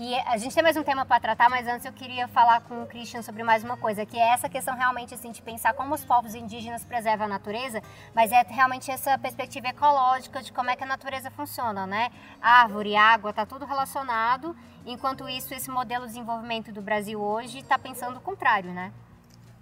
E 0.00 0.14
a 0.14 0.36
gente 0.36 0.54
tem 0.54 0.62
mais 0.62 0.76
um 0.76 0.84
tema 0.84 1.04
para 1.04 1.18
tratar, 1.18 1.50
mas 1.50 1.66
antes 1.66 1.84
eu 1.84 1.92
queria 1.92 2.28
falar 2.28 2.60
com 2.60 2.84
o 2.84 2.86
Christian 2.86 3.20
sobre 3.20 3.42
mais 3.42 3.64
uma 3.64 3.76
coisa, 3.76 4.06
que 4.06 4.16
é 4.16 4.32
essa 4.32 4.48
questão 4.48 4.76
realmente 4.76 5.12
assim 5.12 5.32
de 5.32 5.42
pensar 5.42 5.74
como 5.74 5.92
os 5.92 6.04
povos 6.04 6.36
indígenas 6.36 6.84
preservam 6.84 7.26
a 7.26 7.28
natureza, 7.28 7.82
mas 8.14 8.30
é 8.30 8.46
realmente 8.48 8.92
essa 8.92 9.18
perspectiva 9.18 9.66
ecológica 9.66 10.40
de 10.40 10.52
como 10.52 10.70
é 10.70 10.76
que 10.76 10.84
a 10.84 10.86
natureza 10.86 11.32
funciona, 11.32 11.84
né? 11.84 12.10
Árvore, 12.40 12.94
água, 12.94 13.32
tá 13.32 13.44
tudo 13.44 13.64
relacionado. 13.64 14.54
Enquanto 14.86 15.28
isso, 15.28 15.52
esse 15.52 15.68
modelo 15.68 16.02
de 16.02 16.12
desenvolvimento 16.12 16.70
do 16.70 16.80
Brasil 16.80 17.20
hoje 17.20 17.58
está 17.58 17.76
pensando 17.76 18.18
o 18.18 18.20
contrário, 18.20 18.72
né? 18.72 18.92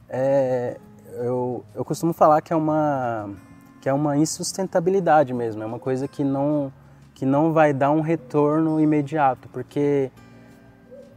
É, 0.07 0.79
eu, 1.15 1.65
eu 1.75 1.83
costumo 1.83 2.13
falar 2.13 2.43
que 2.43 2.53
é 2.53 2.57
uma 2.57 3.31
que 3.81 3.89
é 3.89 3.93
uma 3.93 4.19
insustentabilidade 4.19 5.33
mesmo, 5.33 5.63
é 5.63 5.67
uma 5.67 5.79
coisa 5.79 6.07
que 6.07 6.23
não, 6.23 6.71
que 7.15 7.25
não 7.25 7.55
vai 7.55 7.73
dar 7.73 7.91
um 7.91 8.03
retorno 8.03 8.79
imediato, 8.79 9.49
porque 9.49 10.11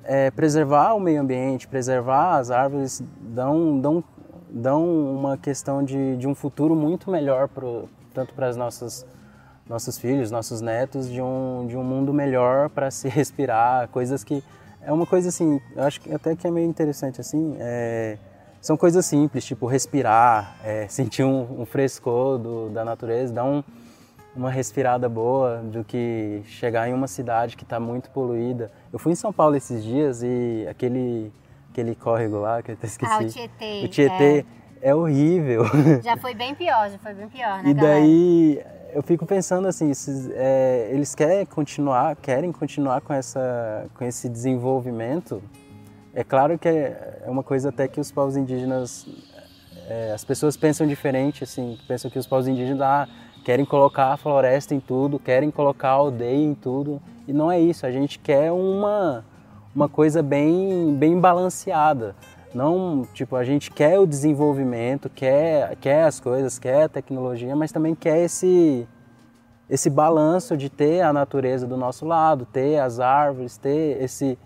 é, 0.03 0.31
preservar 0.31 0.93
o 0.93 0.99
meio 0.99 1.21
ambiente, 1.21 1.67
preservar 1.67 2.37
as 2.37 2.51
árvores 2.51 3.03
dão, 3.21 3.79
dão, 3.79 4.03
dão 4.49 4.85
uma 5.15 5.37
questão 5.37 5.83
de, 5.83 6.17
de 6.17 6.27
um 6.27 6.35
futuro 6.35 6.75
muito 6.75 7.11
melhor 7.11 7.47
pro, 7.47 7.87
tanto 8.13 8.33
para 8.33 8.47
as 8.47 8.57
nossas 8.57 9.05
nossos 9.69 9.99
filhos, 9.99 10.31
nossos 10.31 10.61
netos, 10.61 11.07
de 11.07 11.21
um, 11.21 11.67
de 11.67 11.77
um 11.77 11.83
mundo 11.83 12.11
melhor 12.11 12.69
para 12.69 12.89
se 12.89 13.07
respirar, 13.09 13.87
coisas 13.89 14.23
que 14.23 14.43
é 14.81 14.91
uma 14.91 15.05
coisa 15.05 15.29
assim, 15.29 15.61
eu 15.75 15.83
acho 15.83 16.01
que 16.01 16.11
até 16.11 16.35
que 16.35 16.47
é 16.47 16.51
meio 16.51 16.67
interessante 16.67 17.21
assim, 17.21 17.55
é, 17.59 18.17
são 18.59 18.75
coisas 18.75 19.05
simples, 19.05 19.45
tipo 19.45 19.67
respirar, 19.67 20.57
é, 20.63 20.87
sentir 20.89 21.23
um, 21.23 21.61
um 21.61 21.65
frescor 21.65 22.39
do, 22.39 22.69
da 22.69 22.83
natureza, 22.83 23.31
dar 23.31 23.43
um, 23.43 23.63
uma 24.39 24.49
respirada 24.49 25.09
boa 25.09 25.57
do 25.57 25.83
que 25.83 26.41
chegar 26.45 26.87
em 26.87 26.93
uma 26.93 27.07
cidade 27.07 27.57
que 27.57 27.63
está 27.63 27.77
muito 27.77 28.09
poluída. 28.09 28.71
Eu 28.91 28.97
fui 28.97 29.11
em 29.11 29.15
São 29.15 29.33
Paulo 29.33 29.55
esses 29.57 29.83
dias 29.83 30.23
e 30.23 30.65
aquele, 30.69 31.29
aquele 31.69 31.93
córrego 31.93 32.37
lá 32.37 32.63
que 32.63 32.71
eu 32.71 32.75
até 32.75 32.87
esqueci. 32.87 33.11
Ah, 33.11 33.19
o 33.19 33.27
Tietê. 33.27 33.81
O 33.83 33.87
Tietê 33.89 34.45
é, 34.81 34.89
é 34.89 34.95
horrível. 34.95 35.65
Já 36.01 36.15
foi 36.15 36.33
bem 36.33 36.55
pior, 36.55 36.89
já 36.89 36.97
foi 36.97 37.13
bem 37.13 37.27
pior, 37.27 37.61
né, 37.61 37.69
E 37.69 37.73
daí 37.73 38.63
eu 38.93 39.03
fico 39.03 39.25
pensando 39.25 39.67
assim, 39.67 39.91
esses, 39.91 40.29
é, 40.31 40.89
eles 40.89 41.13
querem 41.13 41.45
continuar, 41.45 42.15
querem 42.15 42.49
continuar 42.53 43.01
com 43.01 43.13
essa, 43.13 43.87
com 43.93 44.05
esse 44.05 44.29
desenvolvimento. 44.29 45.43
É 46.13 46.23
claro 46.23 46.57
que 46.57 46.69
é, 46.69 47.23
é 47.25 47.29
uma 47.29 47.43
coisa 47.43 47.69
até 47.69 47.89
que 47.89 47.99
os 47.99 48.09
povos 48.09 48.37
indígenas, 48.37 49.05
é, 49.89 50.13
as 50.13 50.23
pessoas 50.23 50.55
pensam 50.55 50.87
diferente, 50.87 51.43
assim, 51.43 51.77
pensam 51.89 52.09
que 52.09 52.17
os 52.17 52.25
povos 52.25 52.47
indígenas 52.47 52.81
ah, 52.81 53.07
querem 53.49 53.65
colocar 53.65 54.13
a 54.13 54.17
floresta 54.17 54.75
em 54.75 54.79
tudo, 54.79 55.17
querem 55.17 55.49
colocar 55.49 55.89
a 55.89 55.93
aldeia 55.93 56.45
em 56.45 56.53
tudo, 56.53 57.01
e 57.27 57.33
não 57.33 57.51
é 57.51 57.59
isso. 57.59 57.83
A 57.83 57.89
gente 57.89 58.19
quer 58.19 58.51
uma 58.51 59.25
uma 59.75 59.89
coisa 59.89 60.21
bem 60.21 60.93
bem 60.93 61.19
balanceada. 61.19 62.15
Não, 62.53 63.07
tipo, 63.11 63.35
a 63.35 63.43
gente 63.43 63.71
quer 63.71 63.97
o 63.97 64.05
desenvolvimento, 64.05 65.09
quer, 65.09 65.75
quer 65.77 66.03
as 66.03 66.19
coisas, 66.19 66.59
quer 66.59 66.83
a 66.83 66.89
tecnologia, 66.89 67.55
mas 67.55 67.71
também 67.71 67.95
quer 67.95 68.23
esse, 68.23 68.87
esse 69.67 69.89
balanço 69.89 70.55
de 70.55 70.69
ter 70.69 71.01
a 71.01 71.11
natureza 71.11 71.65
do 71.65 71.75
nosso 71.75 72.05
lado, 72.05 72.45
ter 72.45 72.79
as 72.79 72.99
árvores, 72.99 73.57
ter 73.57 73.99
esse, 73.99 74.37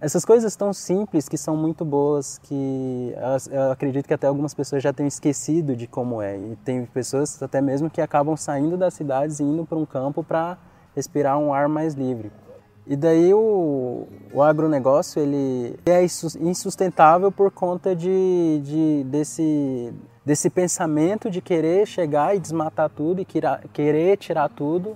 essas 0.00 0.24
coisas 0.24 0.54
tão 0.54 0.72
simples 0.72 1.28
que 1.28 1.38
são 1.38 1.56
muito 1.56 1.84
boas, 1.84 2.38
que 2.38 3.14
eu 3.50 3.72
acredito 3.72 4.06
que 4.06 4.14
até 4.14 4.26
algumas 4.26 4.52
pessoas 4.52 4.82
já 4.82 4.92
tenham 4.92 5.08
esquecido 5.08 5.74
de 5.74 5.86
como 5.86 6.20
é. 6.20 6.36
E 6.36 6.56
tem 6.64 6.84
pessoas 6.86 7.42
até 7.42 7.60
mesmo 7.60 7.88
que 7.88 8.00
acabam 8.00 8.36
saindo 8.36 8.76
das 8.76 8.94
cidades 8.94 9.40
e 9.40 9.42
indo 9.42 9.64
para 9.64 9.78
um 9.78 9.86
campo 9.86 10.22
para 10.22 10.58
respirar 10.94 11.38
um 11.38 11.54
ar 11.54 11.68
mais 11.68 11.94
livre. 11.94 12.30
E 12.86 12.96
daí 12.96 13.32
o, 13.32 14.06
o 14.32 14.42
agronegócio 14.42 15.20
ele 15.20 15.78
é 15.86 16.04
insustentável 16.40 17.32
por 17.32 17.50
conta 17.50 17.96
de, 17.96 18.60
de, 18.62 19.04
desse, 19.04 19.90
desse 20.24 20.50
pensamento 20.50 21.30
de 21.30 21.40
querer 21.40 21.86
chegar 21.86 22.36
e 22.36 22.38
desmatar 22.38 22.90
tudo 22.90 23.22
e 23.22 23.26
querer 23.72 24.18
tirar 24.18 24.50
tudo 24.50 24.94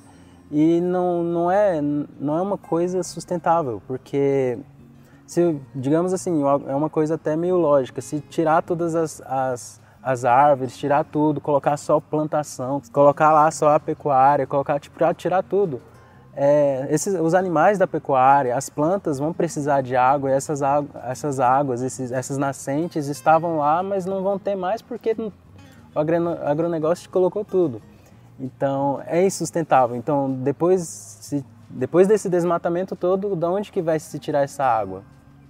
e 0.50 0.80
não, 0.82 1.22
não, 1.22 1.50
é, 1.50 1.80
não 1.80 2.38
é 2.38 2.42
uma 2.42 2.58
coisa 2.58 3.02
sustentável, 3.02 3.82
porque 3.86 4.58
se, 5.28 5.60
digamos 5.74 6.14
assim, 6.14 6.42
é 6.66 6.74
uma 6.74 6.88
coisa 6.88 7.16
até 7.16 7.36
meio 7.36 7.58
lógica, 7.58 8.00
se 8.00 8.18
tirar 8.18 8.62
todas 8.62 8.94
as, 8.94 9.20
as, 9.26 9.80
as 10.02 10.24
árvores, 10.24 10.74
tirar 10.74 11.04
tudo, 11.04 11.38
colocar 11.38 11.76
só 11.76 12.00
plantação, 12.00 12.80
colocar 12.90 13.30
lá 13.30 13.50
só 13.50 13.74
a 13.74 13.78
pecuária, 13.78 14.46
colocar, 14.46 14.80
tipo, 14.80 14.98
tirar 15.14 15.42
tudo, 15.42 15.82
é, 16.34 16.86
esses, 16.88 17.14
os 17.20 17.34
animais 17.34 17.76
da 17.76 17.86
pecuária, 17.86 18.56
as 18.56 18.70
plantas 18.70 19.18
vão 19.18 19.34
precisar 19.34 19.82
de 19.82 19.94
água 19.94 20.30
e 20.30 20.32
essas, 20.32 20.62
essas 21.04 21.40
águas, 21.40 21.82
esses, 21.82 22.10
essas 22.10 22.38
nascentes 22.38 23.06
estavam 23.08 23.58
lá, 23.58 23.82
mas 23.82 24.06
não 24.06 24.22
vão 24.22 24.38
ter 24.38 24.56
mais 24.56 24.80
porque 24.80 25.12
o 25.12 25.32
agronegócio 26.46 27.10
colocou 27.10 27.44
tudo. 27.44 27.82
Então 28.40 29.02
é 29.06 29.26
insustentável. 29.26 29.94
Então 29.94 30.32
depois, 30.32 30.80
se, 31.20 31.44
depois 31.68 32.06
desse 32.06 32.30
desmatamento 32.30 32.96
todo, 32.96 33.36
de 33.36 33.44
onde 33.44 33.70
que 33.70 33.82
vai 33.82 33.98
se 33.98 34.18
tirar 34.18 34.42
essa 34.42 34.64
água? 34.64 35.02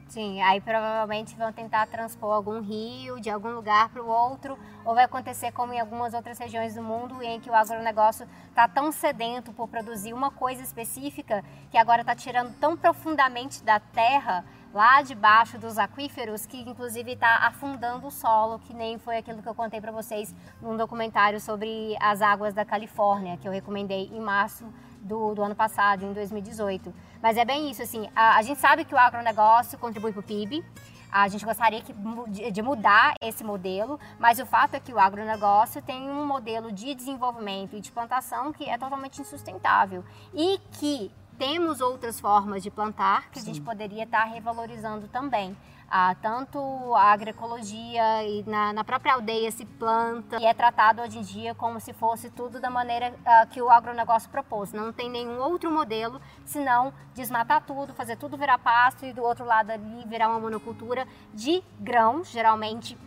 Sim, 0.08 0.40
aí 0.40 0.58
provavelmente 0.58 1.36
vão 1.36 1.52
tentar 1.52 1.86
transpor 1.86 2.32
algum 2.32 2.62
rio 2.62 3.20
de 3.20 3.28
algum 3.28 3.50
lugar 3.50 3.90
para 3.90 4.02
o 4.02 4.08
outro, 4.08 4.58
ou 4.82 4.94
vai 4.94 5.04
acontecer 5.04 5.52
como 5.52 5.74
em 5.74 5.80
algumas 5.80 6.14
outras 6.14 6.38
regiões 6.38 6.74
do 6.74 6.82
mundo, 6.82 7.22
em 7.22 7.38
que 7.38 7.50
o 7.50 7.54
agronegócio 7.54 8.26
está 8.48 8.66
tão 8.66 8.90
sedento 8.90 9.52
por 9.52 9.68
produzir 9.68 10.14
uma 10.14 10.30
coisa 10.30 10.62
específica 10.62 11.44
que 11.70 11.76
agora 11.76 12.00
está 12.00 12.16
tirando 12.16 12.58
tão 12.58 12.74
profundamente 12.74 13.62
da 13.62 13.78
terra, 13.78 14.46
lá 14.72 15.02
debaixo 15.02 15.58
dos 15.58 15.76
aquíferos, 15.76 16.46
que 16.46 16.58
inclusive 16.62 17.12
está 17.12 17.46
afundando 17.46 18.06
o 18.06 18.10
solo, 18.10 18.58
que 18.60 18.72
nem 18.72 18.98
foi 18.98 19.18
aquilo 19.18 19.42
que 19.42 19.48
eu 19.48 19.54
contei 19.54 19.78
para 19.78 19.92
vocês 19.92 20.34
num 20.62 20.74
documentário 20.74 21.38
sobre 21.38 21.94
as 22.00 22.22
águas 22.22 22.54
da 22.54 22.64
Califórnia, 22.64 23.36
que 23.36 23.46
eu 23.46 23.52
recomendei 23.52 24.06
em 24.10 24.20
março 24.20 24.64
do, 25.02 25.34
do 25.34 25.42
ano 25.42 25.54
passado, 25.54 26.04
em 26.04 26.12
2018. 26.12 26.92
Mas 27.22 27.36
é 27.36 27.44
bem 27.44 27.70
isso, 27.70 27.82
assim, 27.82 28.08
a, 28.14 28.36
a 28.36 28.42
gente 28.42 28.60
sabe 28.60 28.84
que 28.84 28.94
o 28.94 28.98
agronegócio 28.98 29.78
contribui 29.78 30.12
para 30.12 30.20
o 30.20 30.22
PIB, 30.22 30.64
a 31.10 31.26
gente 31.28 31.44
gostaria 31.44 31.80
que, 31.80 31.94
de 32.50 32.62
mudar 32.62 33.14
esse 33.22 33.42
modelo, 33.42 33.98
mas 34.18 34.38
o 34.38 34.46
fato 34.46 34.74
é 34.74 34.80
que 34.80 34.92
o 34.92 34.98
agronegócio 34.98 35.80
tem 35.80 36.08
um 36.08 36.26
modelo 36.26 36.70
de 36.70 36.94
desenvolvimento 36.94 37.76
e 37.76 37.80
de 37.80 37.90
plantação 37.90 38.52
que 38.52 38.68
é 38.68 38.76
totalmente 38.76 39.20
insustentável 39.20 40.04
e 40.34 40.58
que 40.72 41.10
temos 41.38 41.80
outras 41.80 42.18
formas 42.18 42.62
de 42.62 42.70
plantar 42.70 43.30
que 43.30 43.40
Sim. 43.40 43.50
a 43.50 43.54
gente 43.54 43.62
poderia 43.62 44.04
estar 44.04 44.24
revalorizando 44.24 45.06
também 45.08 45.56
ah, 45.90 46.14
tanto 46.20 46.58
a 46.94 47.12
agroecologia 47.12 48.22
e 48.24 48.44
na, 48.46 48.74
na, 48.74 48.84
própria 48.84 49.14
aldeia 49.14 49.50
se 49.50 49.64
planta 49.64 50.38
e 50.38 50.44
é 50.44 50.52
tratado 50.52 51.00
hoje 51.00 51.18
em 51.18 51.22
dia 51.22 51.54
como 51.54 51.80
se 51.80 51.94
fosse 51.94 52.28
tudo 52.28 52.60
da 52.60 52.68
maneira 52.68 53.14
ah, 53.24 53.46
que 53.46 53.62
o 53.62 53.70
agronegócio 53.70 54.28
propôs. 54.28 54.72
Não 54.72 54.92
tem 54.92 55.08
nenhum 55.08 55.40
outro 55.40 55.70
modelo 55.70 56.20
senão 56.44 56.92
desmatar 57.14 57.64
tudo, 57.64 57.94
fazer 57.94 58.16
tudo 58.16 58.36
virar 58.36 58.58
pasto 58.58 59.06
e 59.06 59.14
do 59.14 59.22
outro 59.22 59.46
lado 59.46 59.70
ali 59.70 60.04
virar 60.06 60.28
uma 60.28 60.38
monocultura 60.38 61.06
de 61.32 61.62
grãos, 61.80 62.30
geralmente 62.30 62.98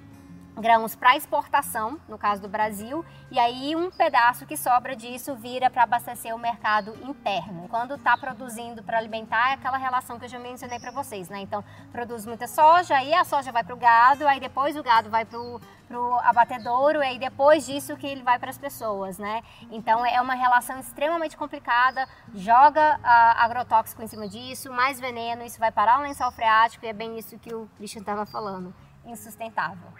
grãos 0.55 0.95
para 0.95 1.15
exportação, 1.15 1.99
no 2.07 2.17
caso 2.17 2.41
do 2.41 2.49
Brasil, 2.49 3.05
e 3.29 3.39
aí 3.39 3.75
um 3.75 3.89
pedaço 3.89 4.45
que 4.45 4.57
sobra 4.57 4.95
disso 4.95 5.35
vira 5.35 5.69
para 5.69 5.83
abastecer 5.83 6.35
o 6.35 6.39
mercado 6.39 6.93
interno. 7.03 7.67
Quando 7.69 7.95
está 7.95 8.17
produzindo 8.17 8.83
para 8.83 8.97
alimentar, 8.97 9.51
é 9.51 9.53
aquela 9.53 9.77
relação 9.77 10.19
que 10.19 10.25
eu 10.25 10.29
já 10.29 10.39
mencionei 10.39 10.79
para 10.79 10.91
vocês, 10.91 11.29
né? 11.29 11.39
Então, 11.39 11.63
produz 11.91 12.25
muita 12.25 12.47
soja, 12.47 12.97
aí 12.97 13.13
a 13.13 13.23
soja 13.23 13.51
vai 13.51 13.63
para 13.63 13.73
o 13.73 13.77
gado, 13.77 14.27
aí 14.27 14.39
depois 14.39 14.75
o 14.75 14.83
gado 14.83 15.09
vai 15.09 15.25
para 15.25 15.39
o 15.39 16.19
abatedouro, 16.23 17.01
e 17.01 17.05
aí 17.05 17.19
depois 17.19 17.65
disso 17.65 17.95
que 17.95 18.07
ele 18.07 18.21
vai 18.21 18.37
para 18.37 18.49
as 18.49 18.57
pessoas, 18.57 19.17
né? 19.17 19.41
Então, 19.71 20.05
é 20.05 20.19
uma 20.21 20.35
relação 20.35 20.79
extremamente 20.79 21.37
complicada, 21.37 22.07
joga 22.33 22.97
uh, 22.97 23.43
agrotóxico 23.43 24.01
em 24.01 24.07
cima 24.07 24.27
disso, 24.27 24.71
mais 24.71 24.99
veneno, 24.99 25.43
isso 25.43 25.59
vai 25.59 25.71
parar 25.71 25.99
o 25.99 26.01
lençol 26.01 26.31
freático, 26.31 26.85
e 26.85 26.89
é 26.89 26.93
bem 26.93 27.17
isso 27.17 27.39
que 27.39 27.53
o 27.53 27.69
Christian 27.77 28.01
estava 28.01 28.25
falando 28.25 28.73
insustentável. 29.05 29.91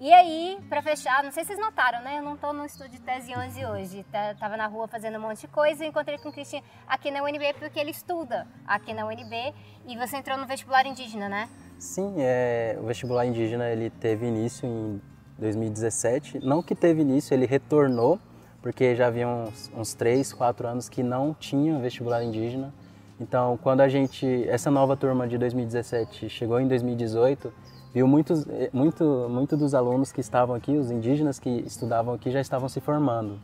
E 0.00 0.12
aí, 0.12 0.60
para 0.68 0.80
fechar, 0.80 1.24
não 1.24 1.32
sei 1.32 1.42
se 1.42 1.48
vocês 1.48 1.58
notaram, 1.58 2.04
né? 2.04 2.18
Eu 2.18 2.22
não 2.22 2.36
estou 2.36 2.52
no 2.52 2.64
estúdio 2.64 3.00
Tese 3.00 3.34
11 3.34 3.66
hoje. 3.66 4.06
Tá, 4.12 4.32
tava 4.38 4.56
na 4.56 4.68
rua 4.68 4.86
fazendo 4.86 5.18
um 5.18 5.22
monte 5.22 5.40
de 5.40 5.48
coisa 5.48 5.84
e 5.84 5.88
encontrei 5.88 6.16
com 6.18 6.28
o 6.28 6.32
Christian 6.32 6.60
aqui 6.86 7.10
na 7.10 7.20
UNB 7.24 7.54
porque 7.58 7.80
ele 7.80 7.90
estuda 7.90 8.46
aqui 8.64 8.94
na 8.94 9.04
UNB 9.04 9.52
e 9.88 9.96
você 9.96 10.16
entrou 10.16 10.38
no 10.38 10.46
vestibular 10.46 10.86
indígena, 10.86 11.28
né? 11.28 11.48
Sim, 11.80 12.14
é, 12.18 12.78
o 12.80 12.86
vestibular 12.86 13.26
indígena 13.26 13.68
ele 13.70 13.90
teve 13.90 14.24
início 14.24 14.68
em 14.68 15.02
2017. 15.36 16.46
Não 16.46 16.62
que 16.62 16.76
teve 16.76 17.02
início, 17.02 17.34
ele 17.34 17.46
retornou 17.46 18.20
porque 18.62 18.94
já 18.94 19.08
havia 19.08 19.26
uns, 19.26 19.68
uns 19.74 19.94
3, 19.94 20.32
4 20.32 20.68
anos 20.68 20.88
que 20.88 21.02
não 21.02 21.34
tinha 21.34 21.76
vestibular 21.80 22.22
indígena. 22.22 22.72
Então, 23.20 23.58
quando 23.60 23.80
a 23.80 23.88
gente, 23.88 24.48
essa 24.48 24.70
nova 24.70 24.96
turma 24.96 25.26
de 25.26 25.36
2017 25.36 26.28
chegou 26.28 26.60
em 26.60 26.68
2018, 26.68 27.52
viu 27.94 28.06
muitos, 28.06 28.46
eh, 28.48 28.70
muito, 28.72 29.28
muito 29.30 29.56
dos 29.56 29.74
alunos 29.74 30.12
que 30.12 30.20
estavam 30.20 30.54
aqui, 30.54 30.76
os 30.76 30.90
indígenas 30.90 31.38
que 31.38 31.48
estudavam 31.48 32.14
aqui, 32.14 32.30
já 32.30 32.40
estavam 32.40 32.68
se 32.68 32.80
formando. 32.80 33.38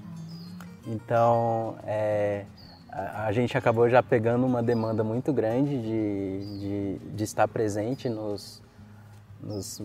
Então, 0.87 1.77
é, 1.85 2.45
a, 2.91 3.27
a, 3.27 3.33
gente 3.33 3.57
acabou 3.57 3.89
já 3.89 4.03
pegando 4.03 4.45
uma 4.47 4.63
demanda 4.63 5.03
muito 5.03 5.33
grande 5.33 5.81
de, 5.81 6.61
de, 6.61 6.99
de 7.17 7.25
estar 7.25 7.49
presente 7.49 8.09
nos, 8.09 8.63
nos, 9.43 9.81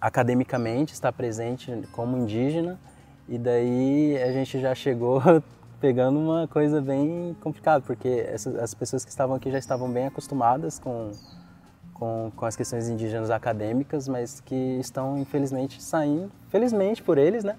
academicamente, 0.00 0.92
estar 0.92 1.12
presente 1.12 1.72
como 1.92 2.18
indígena, 2.18 2.78
e 3.26 3.38
daí 3.38 4.22
a 4.22 4.30
gente 4.32 4.60
já 4.60 4.74
chegou 4.74 5.22
pegando 5.80 6.18
uma 6.18 6.46
coisa 6.46 6.80
bem 6.82 7.34
complicada, 7.40 7.82
porque 7.86 8.26
essas, 8.28 8.54
as 8.56 8.74
pessoas 8.74 9.04
que 9.04 9.10
estavam 9.10 9.34
aqui 9.34 9.50
já 9.50 9.58
estavam 9.58 9.90
bem 9.90 10.06
acostumadas 10.06 10.78
com 10.78 11.10
com, 12.04 12.32
com 12.36 12.44
as 12.44 12.54
questões 12.54 12.88
indígenas 12.88 13.30
acadêmicas, 13.30 14.06
mas 14.06 14.40
que 14.40 14.78
estão 14.78 15.16
infelizmente 15.18 15.82
saindo, 15.82 16.30
felizmente 16.50 17.02
por 17.02 17.16
eles, 17.16 17.42
né? 17.42 17.56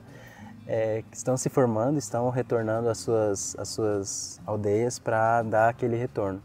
É, 0.67 1.03
estão 1.11 1.35
se 1.35 1.49
formando, 1.49 1.97
estão 1.97 2.29
retornando 2.29 2.89
às 2.89 2.99
suas, 2.99 3.55
às 3.57 3.69
suas 3.69 4.41
aldeias 4.45 4.99
para 4.99 5.41
dar 5.43 5.69
aquele 5.69 5.95
retorno. 5.95 6.41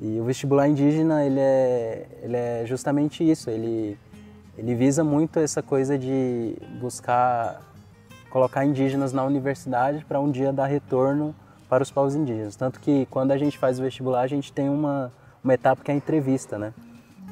E 0.00 0.20
o 0.20 0.24
vestibular 0.24 0.68
indígena, 0.68 1.24
ele 1.24 1.40
é, 1.40 2.06
ele 2.22 2.36
é 2.36 2.62
justamente 2.66 3.28
isso, 3.28 3.50
ele, 3.50 3.98
ele 4.56 4.74
visa 4.74 5.02
muito 5.02 5.38
essa 5.38 5.62
coisa 5.62 5.98
de 5.98 6.56
buscar 6.80 7.62
colocar 8.30 8.64
indígenas 8.64 9.12
na 9.12 9.24
universidade 9.24 10.04
para 10.04 10.20
um 10.20 10.30
dia 10.30 10.52
dar 10.52 10.66
retorno 10.66 11.34
para 11.66 11.82
os 11.82 11.90
povos 11.90 12.14
indígenas. 12.14 12.56
Tanto 12.56 12.78
que 12.78 13.06
quando 13.06 13.32
a 13.32 13.38
gente 13.38 13.56
faz 13.58 13.78
o 13.80 13.82
vestibular, 13.82 14.20
a 14.20 14.26
gente 14.26 14.52
tem 14.52 14.68
uma, 14.68 15.10
uma 15.42 15.54
etapa 15.54 15.82
que 15.82 15.90
é 15.90 15.94
a 15.94 15.96
entrevista, 15.96 16.58
né? 16.58 16.72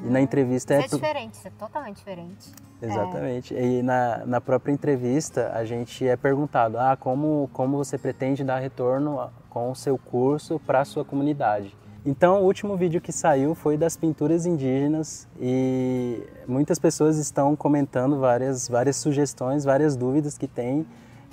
E 0.05 0.09
na 0.09 0.21
entrevista 0.21 0.75
é. 0.75 0.85
Isso 0.85 0.97
é 0.97 0.99
diferente, 0.99 1.35
isso 1.35 1.49
é 1.49 1.53
totalmente 1.59 1.97
diferente. 1.97 2.53
Exatamente. 2.81 3.57
É. 3.57 3.65
E 3.65 3.83
na, 3.83 4.27
na 4.27 4.41
própria 4.41 4.73
entrevista 4.73 5.51
a 5.55 5.65
gente 5.65 6.07
é 6.07 6.17
perguntado: 6.17 6.79
ah, 6.79 6.97
como, 6.97 7.49
como 7.53 7.77
você 7.77 7.97
pretende 7.97 8.45
dar 8.45 8.59
retorno 8.59 9.31
com 9.49 9.71
o 9.71 9.75
seu 9.75 9.97
curso 9.97 10.61
para 10.61 10.81
a 10.81 10.85
sua 10.85 11.05
comunidade? 11.05 11.75
Então, 12.05 12.43
o 12.43 12.45
último 12.45 12.77
vídeo 12.77 13.01
que 13.01 13.11
saiu 13.11 13.53
foi 13.53 13.77
das 13.77 13.97
pinturas 13.97 14.47
indígenas 14.47 15.27
e 15.41 16.23
muitas 16.47 16.79
pessoas 16.79 17.19
estão 17.19 17.57
comentando 17.57 18.21
várias, 18.21 18.69
várias 18.69 18.95
sugestões, 18.95 19.65
várias 19.65 19.97
dúvidas 19.97 20.39
que 20.39 20.47
tem. 20.47 20.87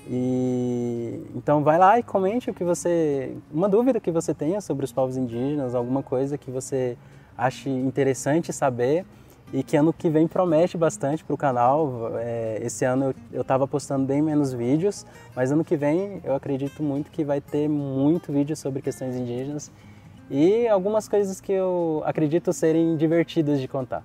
E 0.08 1.24
então 1.36 1.64
vai 1.64 1.78
lá 1.78 2.00
e 2.00 2.04
comente 2.04 2.50
o 2.50 2.54
que 2.56 2.64
você, 2.64 3.38
uma 3.52 3.70
dúvida 3.70 4.00
que 4.00 4.12
você 4.12 4.34
tenha 4.34 4.60
sobre 4.62 4.84
os 4.84 4.92
povos 4.92 5.16
indígenas, 5.16 5.76
alguma 5.76 6.02
coisa 6.02 6.40
que 6.40 6.50
você 6.50 6.98
ache 7.38 7.70
interessante 7.70 8.52
saber 8.54 9.06
e 9.54 9.62
que 9.62 9.78
ano 9.78 9.94
que 9.94 10.10
vem 10.10 10.28
promete 10.28 10.76
bastante 10.78 11.24
para 11.24 11.34
o 11.34 11.38
canal. 11.38 12.18
É, 12.18 12.60
esse 12.62 12.84
ano 12.84 13.14
eu 13.32 13.42
estava 13.42 13.68
postando 13.68 14.06
bem 14.06 14.22
menos 14.22 14.52
vídeos, 14.52 15.06
mas 15.36 15.52
ano 15.52 15.64
que 15.64 15.78
vem 15.78 16.20
eu 16.24 16.36
acredito 16.36 16.82
muito 16.82 17.12
que 17.12 17.24
vai 17.24 17.40
ter 17.40 17.70
muito 17.70 18.34
vídeo 18.34 18.56
sobre 18.56 18.82
questões 18.82 19.16
indígenas 19.16 19.72
e 20.30 20.68
algumas 20.68 21.08
coisas 21.08 21.40
que 21.40 21.52
eu 21.52 22.02
acredito 22.06 22.52
serem 22.52 22.98
divertidas 22.98 23.62
de 23.62 23.68
contar. 23.68 24.04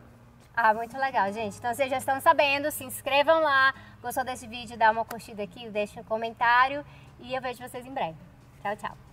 Ah, 0.54 0.74
muito 0.74 0.98
legal, 0.98 1.32
gente. 1.32 1.56
Então 1.56 1.72
vocês 1.72 1.88
já 1.88 1.98
estão 1.98 2.20
sabendo, 2.20 2.70
se 2.70 2.84
inscrevam 2.84 3.40
lá. 3.42 3.72
Gostou 4.02 4.24
desse 4.24 4.46
vídeo, 4.46 4.76
dá 4.76 4.90
uma 4.90 5.04
curtida 5.04 5.42
aqui, 5.42 5.68
deixa 5.70 6.00
um 6.00 6.04
comentário 6.04 6.84
e 7.20 7.34
eu 7.34 7.40
vejo 7.40 7.60
vocês 7.66 7.86
em 7.86 7.92
breve. 7.94 8.16
Tchau, 8.62 8.76
tchau. 8.76 9.07